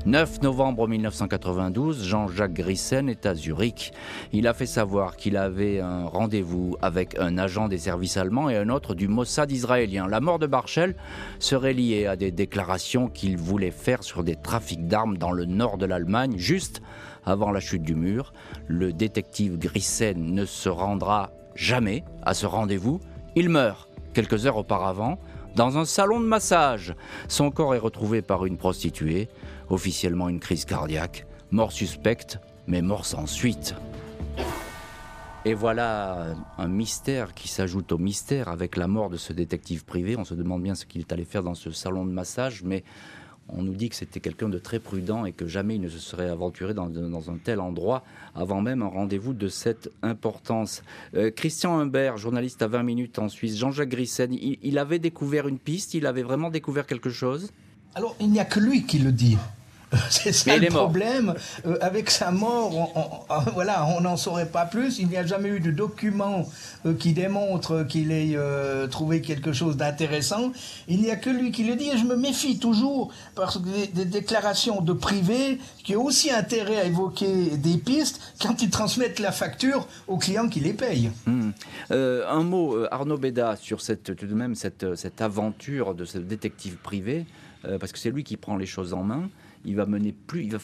[0.06, 3.92] 9 novembre 1992, Jean-Jacques Grissen est à Zurich.
[4.32, 8.56] Il a fait savoir qu'il avait un rendez-vous avec un agent des services allemands et
[8.56, 10.08] un autre du Mossad israélien.
[10.08, 10.96] La mort de Barchel
[11.38, 15.76] serait liée à des déclarations qu'il voulait faire sur des trafics d'armes dans le nord
[15.76, 16.80] de l'Allemagne, juste
[17.24, 18.32] avant la chute du mur.
[18.66, 23.00] Le détective Grissen ne se rendra jamais à ce rendez-vous.
[23.36, 25.18] Il meurt quelques heures auparavant
[25.54, 26.94] dans un salon de massage.
[27.28, 29.28] Son corps est retrouvé par une prostituée,
[29.68, 33.74] officiellement une crise cardiaque, mort suspecte, mais mort sans suite.
[35.46, 40.16] Et voilà un mystère qui s'ajoute au mystère avec la mort de ce détective privé.
[40.18, 42.84] On se demande bien ce qu'il allait faire dans ce salon de massage, mais
[43.52, 45.98] on nous dit que c'était quelqu'un de très prudent et que jamais il ne se
[45.98, 50.82] serait aventuré dans, un tel endroit avant même un rendez-vous de cette importance.
[51.14, 55.58] Euh, Christian Humbert, journaliste à 20 minutes en Suisse, Jean-Jacques Grissen, il, avait découvert une
[55.58, 57.52] piste, il avait vraiment découvert quelque chose?
[57.94, 59.36] Alors, il n'y a que lui qui le dit.
[60.10, 61.34] C'est ça le problème.
[61.66, 64.98] Euh, avec sa mort, on, voilà, on n'en saurait pas plus.
[64.98, 66.48] Il n'y a jamais eu de document
[66.86, 70.52] euh, qui démontre qu'il ait euh, trouvé quelque chose d'intéressant.
[70.86, 71.90] Il n'y a que lui qui le dit.
[71.90, 76.78] Et je me méfie toujours parce que des, déclarations de privés qui ont aussi intérêt
[76.80, 81.10] à évoquer des pistes quand ils transmettent la facture aux clients qui les payent.
[81.26, 81.50] Hmm.
[81.90, 86.76] un mot, Arnaud Béda, sur cette, tout de même cette, cette aventure de ce détective
[86.76, 87.26] privé,
[87.78, 89.28] parce que c'est lui qui prend les choses en main
[89.64, 90.58] il va mener, plus, il va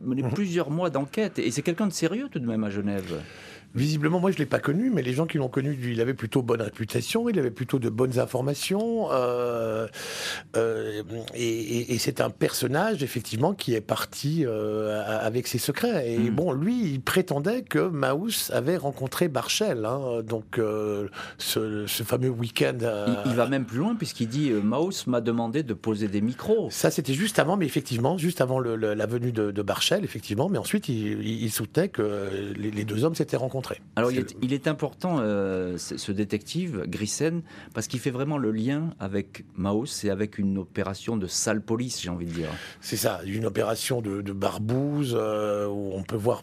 [0.00, 0.30] mener mhm.
[0.30, 1.38] plusieurs mois d'enquête.
[1.38, 3.22] Et c'est quelqu'un de sérieux tout de même à Genève?
[3.74, 6.12] Visiblement, moi, je ne l'ai pas connu, mais les gens qui l'ont connu, il avait
[6.12, 9.08] plutôt bonne réputation, il avait plutôt de bonnes informations.
[9.10, 9.86] Euh,
[10.56, 11.02] euh,
[11.34, 16.12] et, c'est un personnage, effectivement, qui est parti euh, avec ses secrets.
[16.12, 16.34] Et hmm.
[16.34, 19.86] bon, lui, il prétendait que Maus avait rencontré Barchel.
[19.86, 20.60] Hein, donc,
[21.38, 22.78] ce, fameux week-end.
[23.24, 26.68] Il, va même plus loin, puisqu'il dit Maus m'a demandé de poser des micros.
[26.70, 30.50] Ça, c'était juste avant, mais effectivement, juste avant la venue de, Barchel, effectivement.
[30.50, 33.61] Mais ensuite, il, soutenait que les, les deux hommes s'étaient rencontrés.
[33.96, 37.42] Alors il est, important, euh, ce détective, Grissen,
[37.74, 42.00] parce qu'il fait vraiment le lien avec Maus et avec une opération de sale police,
[42.00, 42.48] j'ai envie de dire.
[42.80, 46.42] C'est ça, une opération de, barbouze, euh, où on peut voir...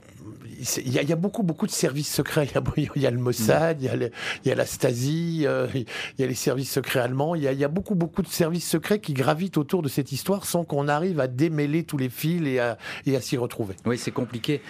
[0.85, 2.47] Il y, a, beaucoup, beaucoup de services secrets.
[2.77, 4.11] Il y a, le Mossad, il,
[4.45, 5.85] y a la Stasi, euh, il
[6.19, 7.35] y a les services secrets allemands.
[7.35, 10.65] Il y, a, beaucoup, beaucoup de services secrets qui gravitent autour de cette histoire sans
[10.65, 12.77] qu'on arrive à démêler tous les fils et à,
[13.21, 13.75] s'y retrouver.
[13.85, 14.61] Oui, c'est compliqué.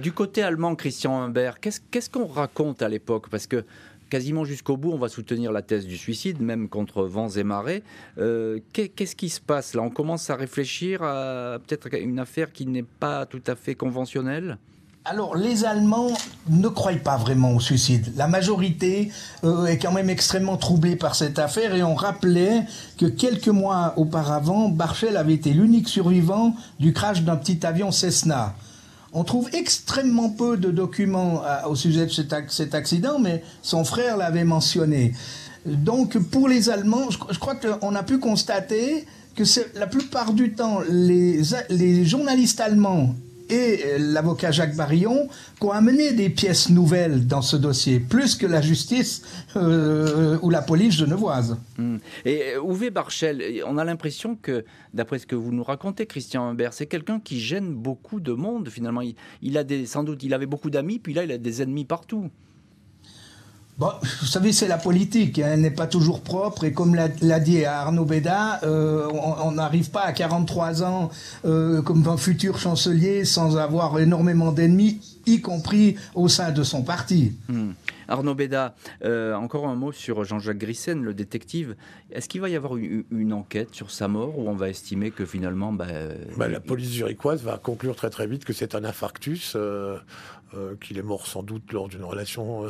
[0.00, 3.28] du côté allemand, Christian Humbert, qu'est-ce qu'est-ce qu'on raconte à l'époque?
[3.30, 3.64] Parce que
[4.10, 7.84] quasiment jusqu'au bout, on va soutenir la thèse du suicide, même contre vents et marées.
[8.18, 9.82] Euh, qu'est-ce qui se passe là?
[9.82, 14.58] On commence à réfléchir à peut-être une affaire qui n'est pas tout à fait conventionnelle?
[15.04, 16.12] Alors, les Allemands
[16.48, 18.12] ne croient pas vraiment au suicide.
[18.16, 19.10] La majorité
[19.42, 22.66] euh, est quand même extrêmement troublée par cette affaire et on rappelait
[22.98, 28.54] que quelques mois auparavant, Barchel avait été l'unique survivant du crash d'un petit avion Cessna.
[29.12, 32.10] On trouve extrêmement peu de documents euh, au sujet de
[32.48, 35.12] cet, accident, mais son frère l'avait mentionné.
[35.66, 39.44] Donc pour les Allemands, je, crois qu'on a pu constater que
[39.78, 43.14] la plupart du temps, les journalistes allemands
[43.52, 45.28] et euh, l'avocat Jacques Barillon
[45.60, 49.22] qui ont amené des pièces nouvelles dans ce dossier, plus que la justice
[49.56, 51.58] euh, ou la police genevoise.
[51.76, 51.98] Hmm.
[52.24, 56.48] Et Uwe euh, Barchel, on a l'impression que, d'après ce que vous nous racontez, Christian
[56.48, 59.02] Humbert, c'est quelqu'un qui gêne beaucoup de monde finalement.
[59.42, 61.84] Il, a des, sans doute, il avait beaucoup d'amis, puis là, il a des ennemis
[61.84, 62.30] partout.
[63.78, 63.88] Bon,
[64.20, 65.48] vous savez, c'est la politique, hein.
[65.54, 70.02] elle n'est pas toujours propre, et comme l'a dit Arnaud Béda, euh, on n'arrive pas
[70.02, 71.10] à 43 ans
[71.46, 76.82] euh, comme un futur chancelier sans avoir énormément d'ennemis, y compris au sein de son
[76.82, 77.32] parti.
[77.48, 77.70] Hmm.
[78.08, 81.76] Arnaud Béda, euh, encore un mot sur Jean-Jacques Grissen, le détective.
[82.10, 85.24] Est-ce qu'il va y avoir une, enquête sur sa mort ou on va estimer que
[85.24, 85.72] finalement...
[85.72, 85.86] Bah,
[86.36, 89.56] bah, la police zurichoise va conclure très très vite que c'est un infarctus.
[90.54, 92.68] Euh, qu'il est mort sans doute lors d'une relation euh,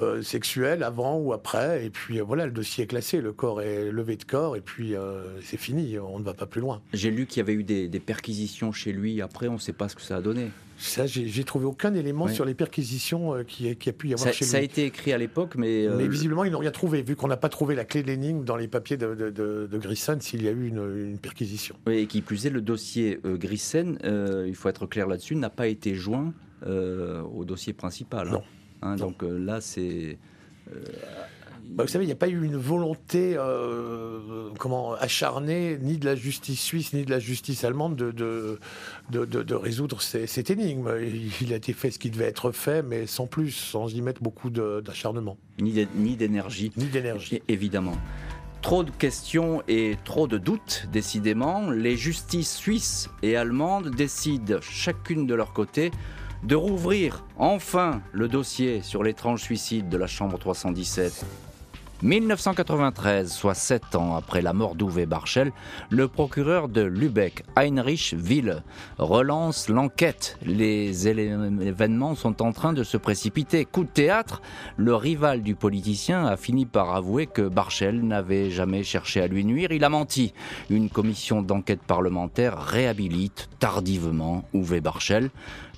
[0.00, 1.86] euh, sexuelle avant ou après.
[1.86, 4.94] Et puis voilà, le dossier est classé, le corps est levé de corps, et puis
[5.42, 6.82] c'est fini, on ne va pas plus loin.
[6.92, 9.88] J'ai lu qu'il y avait eu des, perquisitions chez lui, après on ne sait pas
[9.88, 10.50] ce que ça a donné.
[10.78, 14.50] Ça, j'ai trouvé aucun élément sur les perquisitions qui, a pu y avoir chez lui.
[14.50, 15.86] Ça été écrit à l'époque, mais...
[15.96, 18.44] Mais visiblement, ils n'ont rien trouvé, vu qu'on n'a pas trouvé la clé de l'énigme
[18.44, 21.76] dans les papiers de, de, Grissen s'il y a eu une, perquisition.
[21.86, 23.98] Oui, et qui plus est, le dossier Grissen,
[24.46, 26.32] il faut être clair là-dessus, n'a pas été joint
[26.66, 28.28] euh, au dossier principal.
[28.28, 28.42] Non.
[28.82, 30.18] Hein, donc euh, là, c'est.
[31.62, 33.36] Euh, bah, vous savez, il n'y a pas eu une volonté
[34.58, 38.10] comment, acharnée, ni de la justice suisse, ni de la justice allemande, de,
[39.10, 40.90] de, de, résoudre cette énigme.
[41.40, 44.22] Il a été fait ce qui devait être fait, mais sans plus, sans y mettre
[44.22, 45.36] beaucoup d'acharnement.
[45.60, 46.72] Ni d'énergie.
[46.76, 47.42] Ni d'énergie.
[47.48, 47.96] Évidemment.
[48.62, 51.70] Trop de questions et trop de doutes, décidément.
[51.72, 55.90] Les justices suisses et allemandes décident chacune de leur côté
[56.44, 61.24] de rouvrir enfin le dossier sur l'étrange suicide de la chambre 317.
[62.02, 65.52] 1993, soit sept ans après la mort d'Uwe Barschel,
[65.88, 68.64] le procureur de Lübeck, Heinrich Wille,
[68.98, 70.36] relance l'enquête.
[70.44, 73.64] Les événements sont en train de se précipiter.
[73.64, 74.42] Coup de théâtre,
[74.76, 79.44] le rival du politicien a fini par avouer que Barschel n'avait jamais cherché à lui
[79.44, 79.70] nuire.
[79.70, 80.34] Il a menti.
[80.70, 85.30] Une commission d'enquête parlementaire réhabilite tardivement Uwe Barschel.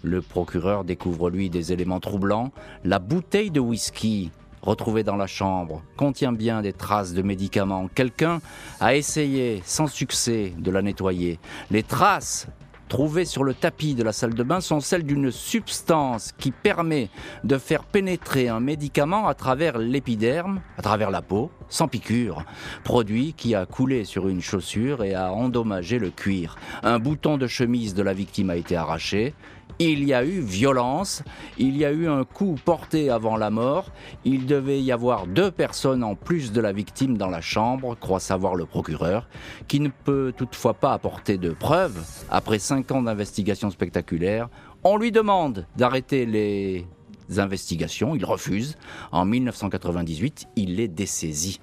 [0.03, 2.51] Le procureur découvre lui des éléments troublants.
[2.83, 4.31] La bouteille de whisky
[4.65, 7.89] retrouvée dans la chambre contient bien des traces de médicaments.
[7.95, 8.41] Quelqu'un
[8.81, 11.39] a essayé sans succès de la nettoyer.
[11.71, 12.49] Les traces
[12.89, 17.09] trouvées sur le tapis de la salle de bain sont celles d'une substance qui permet
[17.43, 22.45] de faire pénétrer un médicament à travers l'épiderme, à travers la peau, sans piqûre.
[22.85, 26.57] Produit qui a coulé sur une chaussure et a endommagé le cuir.
[26.83, 29.35] Un bouton de chemise de la victime a été arraché
[29.79, 31.23] il y a eu violence,
[31.59, 33.91] il y a eu un coup porté avant la mort,
[34.25, 38.21] il devait y avoir deux personnes en plus de la victime dans la chambre, croit
[38.21, 39.29] savoir le procureur,
[39.69, 42.05] qui ne peut toutefois pas apporter de preuves.
[42.31, 44.49] Après cinq ans d'investigation spectaculaire,
[44.85, 46.87] on lui demande d'arrêter les
[47.39, 48.77] investigations, il refuse.
[49.11, 51.59] En 1998, il est dessaisi.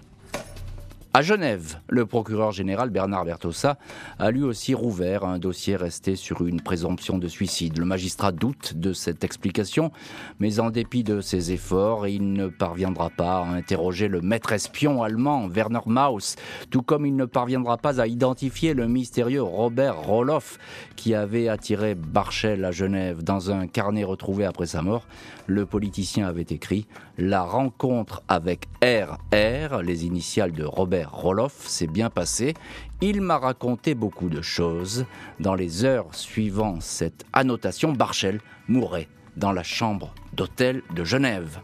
[1.14, 3.78] À Genève, le procureur général Bernard Bertossa
[4.18, 7.80] a lui aussi rouvert un dossier resté sur une présomption de suicide.
[7.80, 9.92] Le magistrat doute de cette explication,
[10.40, 15.04] mais en dépit de ses efforts, il ne parviendra pas à interroger le maître espion
[15.04, 16.38] allemand Werner Maus,
[16.70, 20.60] tout comme il ne parviendra pas à identifier le mystérieux Robert Roloff
[20.96, 23.22] qui avait attiré Barchel à Genève.
[23.22, 25.06] Dans un carnet retrouvé après sa mort,
[25.52, 26.88] le politicien avait écrit
[27.18, 32.54] La rencontre avec RR, les initiales de Robert Roloff s'est bien passé.
[33.02, 35.06] Il m'a raconté beaucoup de choses.
[35.40, 41.60] Dans les heures suivant cette annotation, Barchel mourrait dans la chambre d'hôtel de Genève.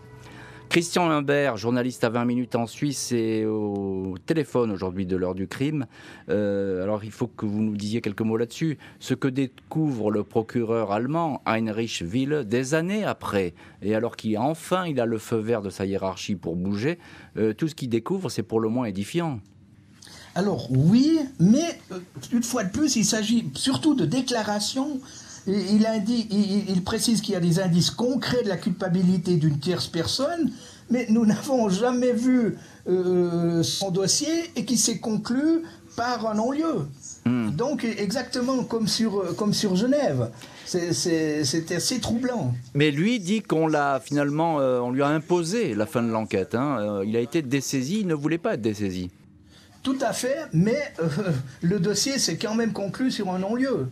[0.70, 5.48] Christian Humbert, journaliste à 20 minutes en Suisse, est au téléphone aujourd'hui de l'heure du
[5.48, 5.86] crime.
[6.30, 8.78] Euh, alors il faut que vous nous disiez quelques mots là-dessus.
[9.00, 14.86] Ce que découvre le procureur allemand Heinrich Will des années après, et alors qu'il enfin
[14.86, 17.00] il a le feu vert de sa hiérarchie pour bouger,
[17.38, 19.40] euh, tout ce qu'il découvre c'est pour le moins édifiant.
[20.36, 22.00] Alors oui, mais euh,
[22.32, 25.00] une fois de plus, il s'agit surtout de déclarations
[25.48, 30.52] il, il, précise qu'il y a des indices concrets de la culpabilité d'une tierce personne,
[30.90, 32.58] mais nous n'avons jamais vu
[32.88, 35.64] euh, son dossier et qui s'est conclu
[35.96, 36.88] par un non-lieu.
[37.26, 37.52] Hmm.
[37.52, 40.30] Donc exactement comme sur, comme sur Genève.
[40.66, 42.54] C'est assez troublant.
[42.74, 46.56] Mais lui dit qu'on l'a finalement, euh, on lui a imposé la fin de l'enquête.
[46.56, 46.78] Hein.
[46.80, 49.10] Euh, il a été dessaisi, il ne voulait pas être dessaisi.
[49.82, 50.94] Tout à fait, mais
[51.62, 53.88] le dossier s'est quand même conclu sur un non-lieu.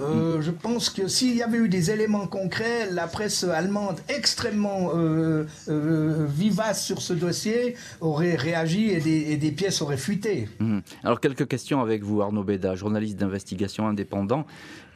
[0.00, 4.90] Euh, je pense que s'il y avait eu des éléments concrets, la presse allemande extrêmement
[4.94, 10.48] euh, euh, vivace sur ce dossier aurait réagi et des, pièces auraient fuité.
[10.60, 10.82] Mhm.
[11.04, 14.46] Alors quelques questions avec vous, Arnaud Beda, journaliste d'investigation indépendant,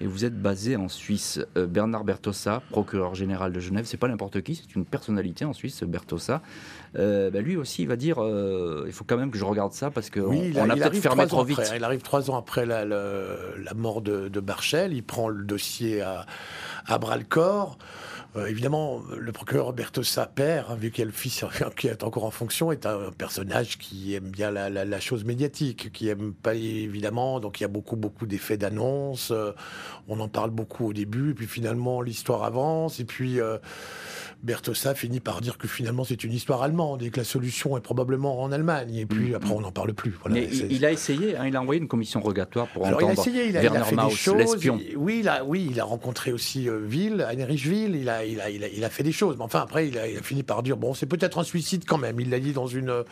[0.01, 1.41] et vous êtes basé en Suisse.
[1.57, 5.83] Bernard Bertossa, procureur général de Genève, c'est pas n'importe qui, c'est une personnalité en Suisse,
[5.83, 6.43] Bertossa.
[6.95, 8.17] Bah, lui aussi, il va dire,
[8.87, 11.45] il faut quand même que je regarde ça parce qu'on on a peut-être fermé trop
[11.45, 11.73] vite.
[11.75, 12.85] il arrive trois ans après la,
[13.75, 14.41] mort de, de
[14.91, 17.79] il prend le dossier à, bras le corps.
[18.37, 21.45] Euh, évidemment, le procureur Bertossa père, hein, vu qu'il le fils
[21.77, 26.09] qui est encore en fonction, est un personnage qui aime bien la, chose médiatique, qui
[26.09, 27.39] aime pas évidemment.
[27.39, 29.31] Donc il y a beaucoup beaucoup d'effets d'annonce.
[29.31, 29.53] Euh,
[30.09, 33.59] on en parle beaucoup au début, puis finalement l'histoire avance, et puis euh,
[34.45, 37.81] Bertossa finit par dire que finalement c'est une histoire allemande et que la solution est
[37.81, 38.95] probablement en Allemagne.
[38.95, 39.35] Et puis mm.
[39.35, 40.15] après on n'en parle plus.
[40.69, 43.23] il, a essayé, hein, il a envoyé une commission rogatoire pour Alors, entendre il a
[43.23, 44.57] essayé, il a, il a fait des choses.
[44.97, 47.97] Oui, il a, oui, il a rencontré aussi euh, Ville, Heinrich Ville.
[47.97, 49.37] Il a, il a, il a, fait des choses.
[49.39, 52.21] Mais enfin après il a, fini par dire bon c'est peut-être un suicide quand même.
[52.21, 53.05] Il l'a dit dans une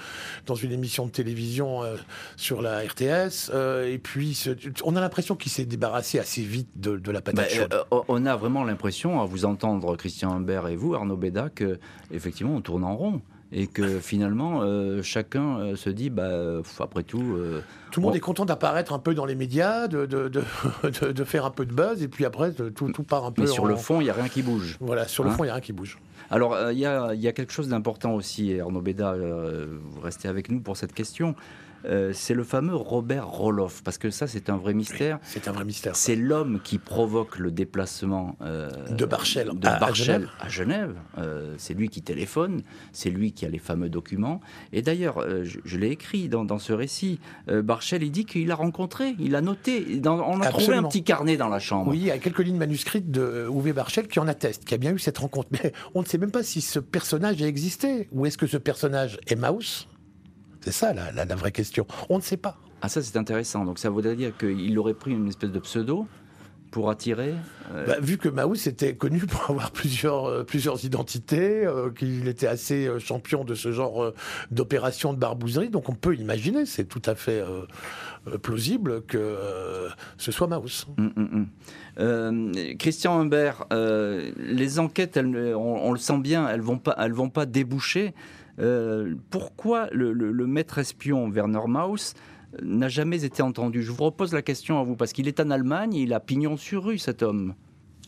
[0.46, 1.96] dans une émission de télévision euh,
[2.36, 3.50] sur la RTS.
[3.54, 4.38] Euh, et puis
[4.84, 8.04] on a l'impression qu'il s'est débarrassé assez vite de, de la patate bah, chaude.
[8.08, 11.78] on a vraiment l'impression à vous entendre Christian Humbert et vous Arnaud Béda que
[12.10, 17.02] effectivement on tourne en rond et que finalement euh, chacun euh, se dit bah après
[17.02, 20.28] tout euh, tout le monde est content d'apparaître un peu dans les médias de de,
[20.28, 23.48] de, faire un peu de buzz et puis après tout, tout part un peu mais
[23.48, 24.76] sur le fond il y a rien qui bouge.
[24.80, 25.98] Voilà sur le hein fond il y a rien qui bouge.
[26.30, 30.50] Alors il y a, y, a, quelque chose d'important aussi Arnaud Béda vous restez avec
[30.50, 31.34] nous pour cette question
[31.84, 35.18] euh, c'est le fameux Robert Roloff, parce que ça, c'est un vrai mystère.
[35.22, 35.96] c'est un vrai mystère.
[35.96, 40.94] C'est l'homme qui provoque le déplacement euh, de Barchel, à, Genève.
[41.18, 44.40] Euh, c'est lui qui téléphone, c'est lui qui a les fameux documents.
[44.72, 47.18] Et d'ailleurs, je, l'ai écrit dans, ce récit.
[47.48, 50.00] Barchel, il dit qu'il a rencontré, il a noté.
[50.04, 51.90] on a trouvé un petit carnet dans la chambre.
[51.90, 54.78] Oui, il y a quelques lignes manuscrites de Uwe Barchel qui en attestent, qui a
[54.78, 55.48] bien eu cette rencontre.
[55.50, 58.08] Mais on ne sait même pas si ce personnage a existé.
[58.12, 59.88] Ou est-ce que ce personnage est Maus?
[60.62, 61.86] C'est ça la, vraie question.
[62.08, 62.56] On ne sait pas.
[62.80, 63.64] Ah ça c'est intéressant.
[63.64, 66.06] Donc ça voudrait dire qu'il aurait pris une espèce de pseudo
[66.72, 67.34] pour attirer
[67.72, 72.26] euh, bah, Vu que Maus était connu pour avoir plusieurs, euh, plusieurs identités, euh, qu'il
[72.26, 74.12] était assez champion de ce genre
[74.50, 77.44] d'opération de barbouzerie, donc on peut imaginer, c'est tout à fait
[78.40, 79.36] plausible que
[80.16, 80.86] ce soit Maus.
[80.98, 81.46] Hum, hum,
[81.98, 82.52] hum.
[82.78, 87.46] Christian Humbert, les enquêtes, on, on, le sent bien, elles vont pas, elles vont pas
[87.46, 88.14] déboucher.
[88.62, 92.14] Euh, pourquoi le, maître espion Werner Maus
[92.62, 93.82] n'a jamais été entendu?
[93.82, 96.56] Je vous repose la question à vous, parce qu'il est en Allemagne, il a pignon
[96.56, 97.54] sur rue, cet homme.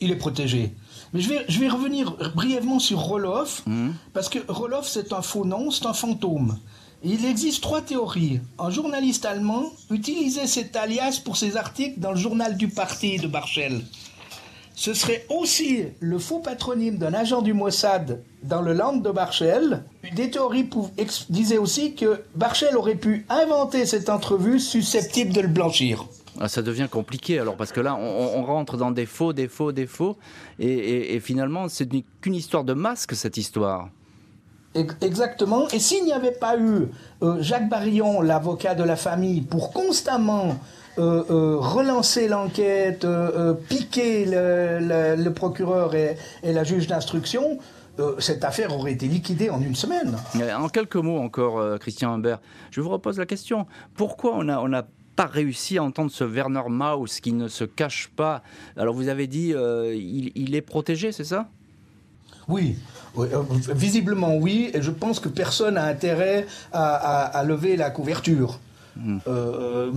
[0.01, 0.73] Il est protégé.
[1.13, 3.91] Mais je vais, je vais revenir brièvement sur Roloff, mmh.
[4.13, 6.59] parce que Roloff, c'est un faux nom, c'est un fantôme.
[7.07, 8.41] Il existe trois théories.
[8.59, 13.27] Un journaliste allemand utilisait cet alias pour ses articles dans le journal du parti de
[13.27, 13.83] Barchel.
[14.75, 19.85] Ce serait aussi le faux patronyme d'un agent du Mossad dans le land de Barchel.
[20.15, 20.69] Des théories
[21.31, 26.07] disaient aussi que Barchel aurait pu inventer cette entrevue susceptible de le blanchir.
[26.41, 29.71] Ah, ça devient compliqué alors parce que là on, rentre dans des faux, des faux,
[29.71, 30.17] des faux
[30.59, 31.89] et, et finalement c'est
[32.21, 33.89] qu'une histoire de masque cette histoire.
[34.75, 35.69] Exactement.
[35.69, 36.89] Et s'il n'y avait pas eu
[37.23, 40.57] euh, Jacques Barillon, l'avocat de la famille, pour constamment
[40.99, 43.07] euh, euh, relancer l'enquête,
[43.69, 47.59] piquer le, procureur et, la juge d'instruction,
[48.19, 50.17] cette affaire aurait été liquidée en une semaine.
[50.57, 52.41] En quelques mots encore, Christian Humbert,
[52.71, 53.67] je vous repose la question.
[53.95, 54.85] Pourquoi on a, on a
[55.17, 58.43] pas réussi à entendre ce Werner Maus qui ne se cache pas?
[58.77, 61.49] Alors vous avez dit, il est protégé, c'est ça?
[62.49, 62.77] Oui,
[63.19, 63.43] euh,
[63.75, 68.59] visiblement oui, et je pense que personne n'a intérêt à, lever la couverture.
[68.97, 69.19] Hmm.
[69.27, 69.91] Euh,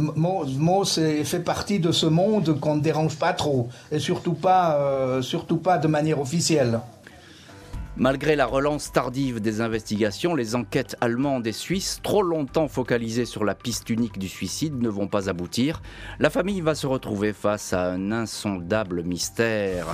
[1.24, 5.58] fait partie de ce monde qu'on ne dérange pas trop, et surtout pas, euh, surtout
[5.58, 6.80] pas de manière officielle.
[8.00, 13.43] Malgré la relance tardive des investigations, les enquêtes allemandes et suisses, trop longtemps focalisées sur
[13.43, 15.82] la piste unique du suicide, ne vont pas aboutir.
[16.20, 19.88] La famille va se retrouver face à un insondable mystère.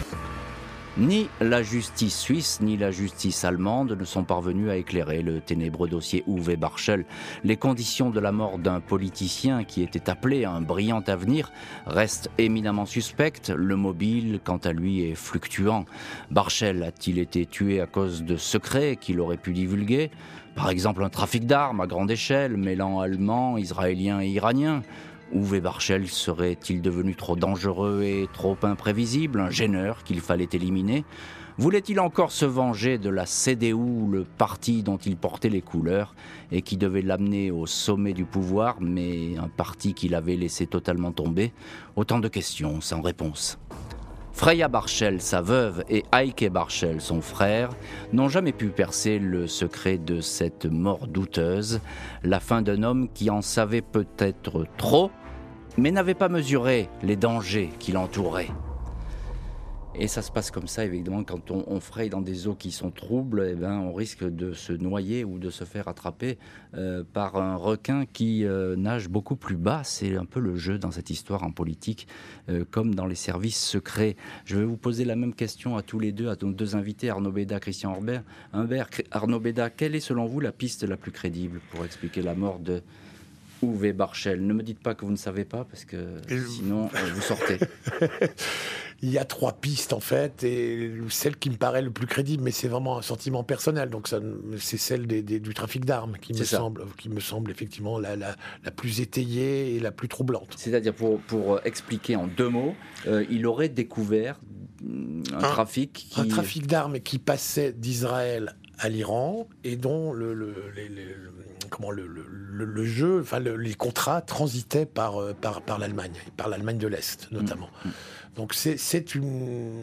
[0.95, 5.89] Ni la justice suisse ni la justice allemande ne sont parvenus à éclairer le ténébreux
[5.89, 7.05] dossier Uwe Barschel.
[7.43, 11.51] Les conditions de la mort d'un politicien qui était appelé à un brillant avenir
[11.87, 13.49] restent éminemment suspectes.
[13.49, 15.85] Le mobile, quant à lui, est fluctuant.
[16.29, 20.11] Barschel a-t-il été tué à cause de secrets qu'il aurait pu divulguer?
[20.53, 24.83] Par exemple, un trafic d'armes à grande échelle mêlant allemands, israéliens et iraniens
[25.33, 31.05] Uwe Barchel serait-il devenu trop dangereux et trop imprévisible, un gêneur qu'il fallait éliminer?
[31.57, 36.15] Voulait-il encore se venger de la CDU, le parti dont il portait les couleurs
[36.51, 41.11] et qui devait l'amener au sommet du pouvoir, mais un parti qu'il avait laissé totalement
[41.11, 41.51] tomber?
[41.95, 43.57] Autant de questions sans réponse.
[44.33, 47.69] Freya Barchel, sa veuve, et Heike Barchel, son frère,
[48.13, 51.81] n'ont jamais pu percer le secret de cette mort douteuse,
[52.23, 55.11] la fin d'un homme qui en savait peut-être trop
[55.77, 58.51] mais n'avait pas mesuré les dangers qui l'entouraient.
[59.95, 62.89] Et ça se passe comme ça, évidemment, quand on, fraye dans des eaux qui sont
[62.89, 66.39] troubles, eh ben, on risque de se noyer ou de se faire attraper
[66.73, 69.83] euh, par un requin qui euh, nage beaucoup plus bas.
[69.83, 72.07] C'est un peu le jeu dans cette histoire en politique,
[72.49, 74.15] euh, comme dans les services secrets.
[74.45, 77.11] Je vais vous poser la même question à tous les deux, à nos deux invités,
[77.11, 78.23] Arnaud Béda, Christian Humbert.
[78.51, 82.33] Humbert Arnaud Béda, quelle est selon vous la piste la plus crédible pour expliquer la
[82.33, 82.81] mort de
[83.63, 84.45] Uwe Barchel?
[84.45, 85.97] Ne me dites pas que vous ne savez pas, parce que
[86.49, 87.57] sinon, euh, vous sortez.
[89.01, 92.41] Il y a trois pistes en fait, et celle qui me paraît le plus crédible,
[92.41, 94.07] mais c'est vraiment un sentiment personnel, donc
[94.57, 98.15] c'est celle du trafic d'armes qui me semble, qui me semble effectivement la,
[98.77, 100.53] plus étayée et la plus troublante.
[100.55, 102.75] C'est-à-dire pour, pour expliquer en deux mots,
[103.07, 104.39] euh, il aurait découvert
[105.33, 110.33] un, trafic, un trafic d'armes qui passait d'Israël à l'Iran et dont le,
[111.73, 116.77] comment le, le, jeu, enfin les contrats transitaient par, euh, par, par l'Allemagne, par l'Allemagne
[116.77, 117.69] de l'Est notamment.
[117.83, 117.91] Mm, mm.
[118.35, 119.81] Donc c'est une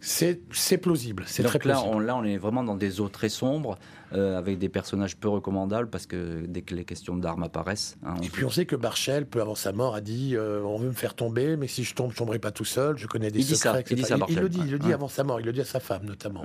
[0.00, 1.88] c'est plausible, c'est très là, plausible.
[1.94, 3.78] On, là, on est vraiment dans des eaux très sombres,
[4.12, 7.96] euh, avec des personnages peu recommandables, parce que dès que les questions d'armes apparaissent...
[8.04, 10.78] Hein, et puis on sait que Barchel, peu avant sa mort, a dit euh, On
[10.78, 13.30] veut me faire tomber, mais si je tombe, je tomberai pas tout seul, je connais
[13.30, 13.82] des il secrets.
[13.82, 15.64] Dit ça, il, le dit, il le dit avant sa mort, il le dit à
[15.64, 16.44] sa femme notamment.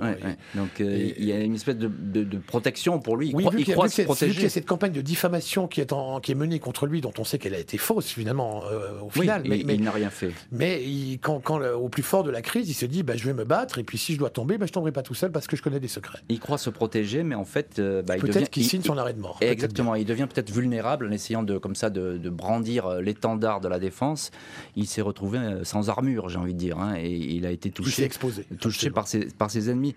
[0.54, 3.72] Donc euh, il y a une espèce de, protection pour lui, il, oui, croit, il
[3.72, 4.42] croit se protéger.
[4.42, 7.12] y a cette campagne de diffamation qui est, en, qui est menée contre lui, dont
[7.18, 8.62] on sait qu'elle a été fausse finalement,
[9.02, 9.42] au final.
[9.46, 10.32] mais, il n'a rien fait.
[10.50, 10.82] Mais
[11.20, 13.44] quand, quand, au plus fort de la crise, il se dit bah, Je vais me
[13.44, 15.56] battre, et puis si je dois tomber, ben, je tomberai pas tout seul parce que
[15.56, 16.20] je connais des secrets.
[16.28, 19.20] Il croit se protéger, mais en fait, euh, bah, peut-être qu'il signe son arrêt de
[19.20, 19.36] mort.
[19.40, 23.68] Exactement, il devient peut-être vulnérable en essayant de, comme ça, de, brandir euh, l'étendard de
[23.68, 24.30] la défense.
[24.74, 27.70] Il s'est retrouvé euh, sans armure, j'ai envie de dire, hein, et il a été
[27.70, 29.94] touché, exposé, touché par ses, par ses ennemis.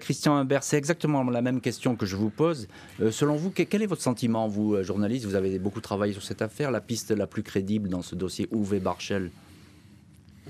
[0.00, 2.68] Christian Humbert, c'est exactement la même question que je vous pose.
[3.10, 5.26] selon vous, quel est votre sentiment, vous, journaliste?
[5.26, 6.70] Vous avez beaucoup travaillé sur cette affaire.
[6.70, 9.30] La piste la plus crédible dans ce dossier Uwe Barchel?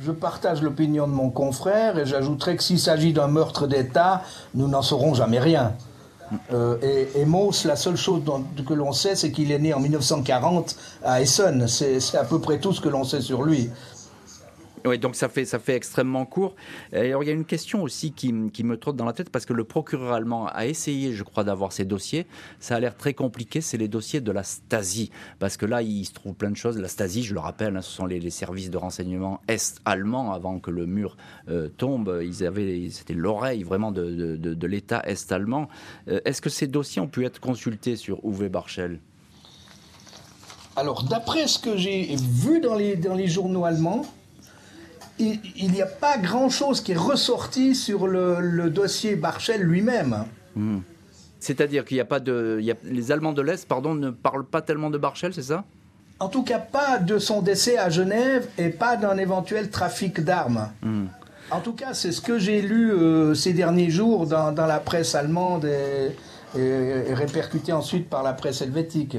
[0.00, 4.22] Je partage l'opinion de mon confrère et j'ajouterai que s'il s'agit d'un meurtre d'État,
[4.54, 5.74] nous n'en saurons jamais rien.
[6.52, 7.26] Euh, et, et
[7.64, 8.22] la seule chose
[8.66, 11.66] que l'on sait, c'est qu'il est né en 1940 à Essen.
[11.68, 13.70] C'est à peu près tout ce que l'on sait sur lui.
[14.86, 16.56] Oui, donc ça fait, ça fait extrêmement court.
[16.92, 19.46] Alors, il y a une question aussi qui, qui, me trotte dans la tête parce
[19.46, 22.26] que le procureur allemand a essayé, je crois, d'avoir ces dossiers.
[22.60, 25.10] Ça a l'air très compliqué, c'est les dossiers de la Stasi.
[25.38, 26.76] Parce que là, il se trouve plein de choses.
[26.76, 30.70] La Stasi, je le rappelle, hein, ce sont les, services de renseignement est-allemands avant que
[30.70, 31.16] le mur
[31.48, 32.20] euh, tombe.
[32.22, 35.68] Ils avaient, c'était l'oreille vraiment de, de, l'État est-allemand.
[36.08, 39.00] Euh, est-ce que ces dossiers ont pu être consultés sur Uwe Barschel?
[40.76, 44.04] Alors, d'après ce que j'ai vu dans les, dans les journaux allemands,
[45.18, 50.24] il n'y a pas grand-chose qui est ressorti sur le, dossier Barchel lui-même.
[50.56, 50.78] Hmm.
[51.40, 52.60] C'est-à-dire qu'il n'y a pas de.
[52.84, 55.64] les Allemands de l'Est, pardon, ne parlent pas tellement de Barchel, c'est ça?
[56.20, 60.70] En tout cas, pas de son décès à Genève et pas d'un éventuel trafic d'armes.
[60.82, 61.06] Hmm.
[61.50, 65.14] En tout cas, c'est ce que j'ai lu euh, ces derniers jours dans, la presse
[65.14, 69.18] allemande et, et répercuté ensuite par la presse helvétique.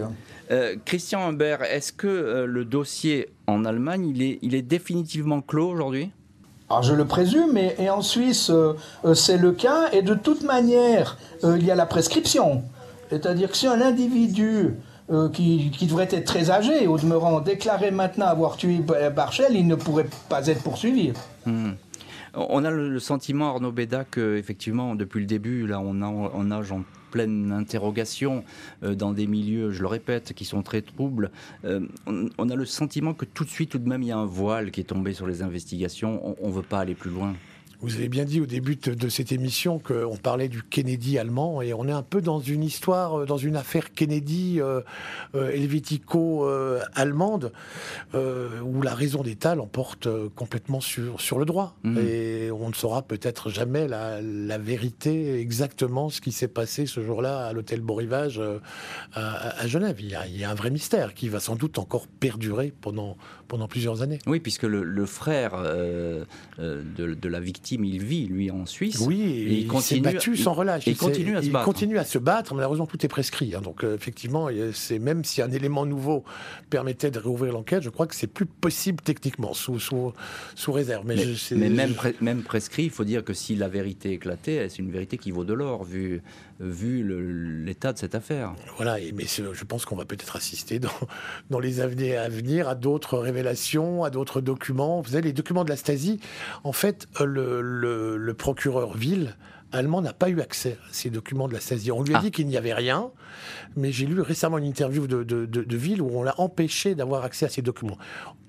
[0.52, 5.42] Euh, Christian Humbert, est-ce que euh, le dossier en Allemagne, il est, il est définitivement
[5.42, 6.12] clos aujourd'hui?
[6.70, 8.74] Alors je le présume, et, en Suisse, euh,
[9.14, 9.90] c'est le cas.
[9.92, 12.64] Et de toute manière, il y a la prescription.
[13.10, 14.74] C'est-à-dire que si un individu
[15.34, 18.80] qui, devrait être très âgé, au demeurant, déclarait maintenant avoir tué
[19.16, 21.14] Barchel, il ne pourrait pas être poursuivi.
[21.46, 21.74] Hmm.
[22.34, 26.50] On a le sentiment, Arnaud Béda, que effectivement, depuis le début, là, on a, on
[26.50, 26.64] a
[27.16, 28.44] pleine interrogation
[28.84, 31.32] euh, dans des milieux, je le répète, qui sont très troubles.
[31.64, 34.18] Euh, on, a le sentiment que tout de suite, tout de même, il y a
[34.18, 36.36] un voile qui est tombé sur les investigations.
[36.42, 37.34] On ne veut pas aller plus loin.
[37.82, 41.74] Vous avez bien dit au début de, cette émission qu'on parlait du Kennedy allemand et
[41.74, 44.82] on est un peu dans une histoire, euh, dans une affaire Kennedy euh,
[45.36, 47.52] euh helvético-allemande
[48.14, 51.76] où la raison d'État l'emporte complètement sur, sur le droit.
[51.84, 51.98] Mmh.
[52.00, 54.22] Et on ne saura peut-être jamais la,
[54.58, 58.42] vérité exactement ce qui s'est passé ce jour-là à l'hôtel Beau Rivage
[59.14, 59.98] à, Genève.
[60.00, 62.74] Il y, a, il y, a, un vrai mystère qui va sans doute encore perdurer
[62.82, 63.18] pendant,
[63.48, 64.20] pendant plusieurs années.
[64.26, 66.26] Oui, puisque le, frère de,
[66.98, 69.00] de la victime il vit, lui, en Suisse.
[69.00, 70.88] Oui, il, continue, battu sans relâche.
[70.88, 71.64] Il, continue à se battre.
[71.64, 72.54] Il continue à se battre.
[72.54, 73.56] Malheureusement, tout est prescrit.
[73.56, 73.62] Hein.
[73.62, 76.24] Donc, euh, effectivement, c'est même si un élément nouveau
[76.70, 80.14] permettait de réouvrir l'enquête, je crois que c'est plus possible techniquement, sous, sous,
[80.56, 81.06] sous réserve.
[81.06, 81.16] Mais,
[81.52, 85.18] mais, même, même prescrit, il faut dire que si la vérité éclatait, c'est une vérité
[85.18, 86.22] qui vaut de l'or, vu,
[86.60, 87.04] vu
[87.66, 88.54] l'état de cette affaire.
[88.78, 90.80] Voilà, mais je pense qu'on va peut-être assister
[91.50, 95.02] dans, les années à venir à d'autres révélations, à d'autres documents.
[95.02, 96.20] Vous savez, les documents de la Stasi,
[96.64, 99.36] en fait, le, procureur Ville
[99.76, 101.92] allemand n'a pas eu accès à ces documents de la Stasi.
[101.92, 102.22] On lui a ah.
[102.22, 103.12] dit qu'il n'y avait rien,
[103.76, 107.46] mais j'ai lu récemment une interview de, de, Ville où on l'a empêché d'avoir accès
[107.46, 107.98] à ces documents.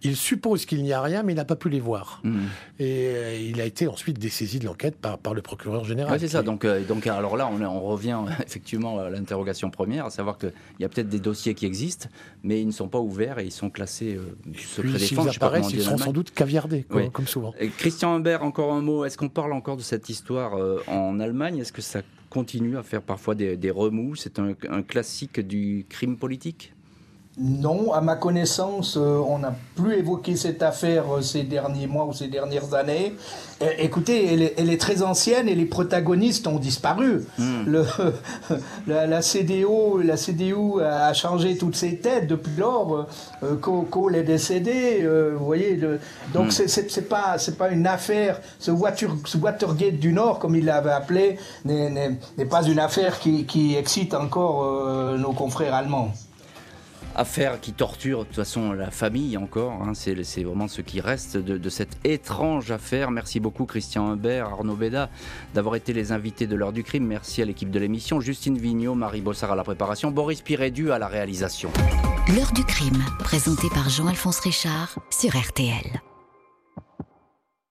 [0.02, 2.20] Il suppose qu'il n'y a rien, mais il n'a pas pu les voir.
[2.22, 2.44] Hmm.
[2.78, 6.20] Et euh, il a été ensuite dessaisi de l'enquête par, par le procureur général.
[6.20, 6.42] C'est ça.
[6.42, 10.52] Donc, euh, donc, alors là, on, on revient effectivement à l'interrogation première, à savoir qu'il
[10.78, 12.08] y a peut-être des dossiers qui existent,
[12.44, 15.30] mais ils ne sont pas ouverts et ils sont classés euh, secret défense.
[15.30, 17.52] S'ils apparaissent, ils sont sans doute caviardés, comme souvent.
[17.78, 19.04] Christian Humbert, encore un mot.
[19.04, 20.52] Est-ce qu'on parle encore de cette histoire
[20.86, 24.16] en Allemagne Est-ce que ça continue à faire parfois des, remous?
[24.16, 26.72] C'est un, classique du crime politique?
[27.38, 32.06] Non, à ma connaissance, euh, on n'a plus évoqué cette affaire euh, ces derniers mois
[32.06, 33.14] ou ces dernières années.
[33.78, 37.26] écoutez, elle est, très ancienne et les protagonistes ont disparu.
[37.36, 37.64] Hmm.
[37.66, 37.84] Le,
[38.86, 43.06] la, CDO, la CDU a changé toutes ses têtes depuis lors.
[43.42, 45.06] Euh, Kohl est décédé.
[45.38, 45.78] vous voyez,
[46.32, 46.66] donc hmm.
[46.66, 48.40] c'est pas c'est pas une affaire.
[48.58, 52.18] Ce, Watergate du Nord, comme il l'avait appelé, n'est
[52.48, 56.12] pas une affaire qui, qui excite encore nos confrères allemands
[57.16, 59.72] affaire qui torture de toute façon la famille encore.
[59.82, 59.92] Hein.
[59.94, 63.10] c'est vraiment ce qui reste de, cette étrange affaire.
[63.10, 65.10] Merci beaucoup Christian Humbert, Arnaud Beda
[65.54, 67.06] d'avoir été les invités de l'heure du crime.
[67.06, 70.98] Merci à l'équipe de l'émission, Justine Vignot, Marie Bossard à la préparation, Boris Pirédu à
[70.98, 71.70] la réalisation.
[72.34, 76.00] L'heure du crime, présenté par Jean-Alphonse Richard sur RTL.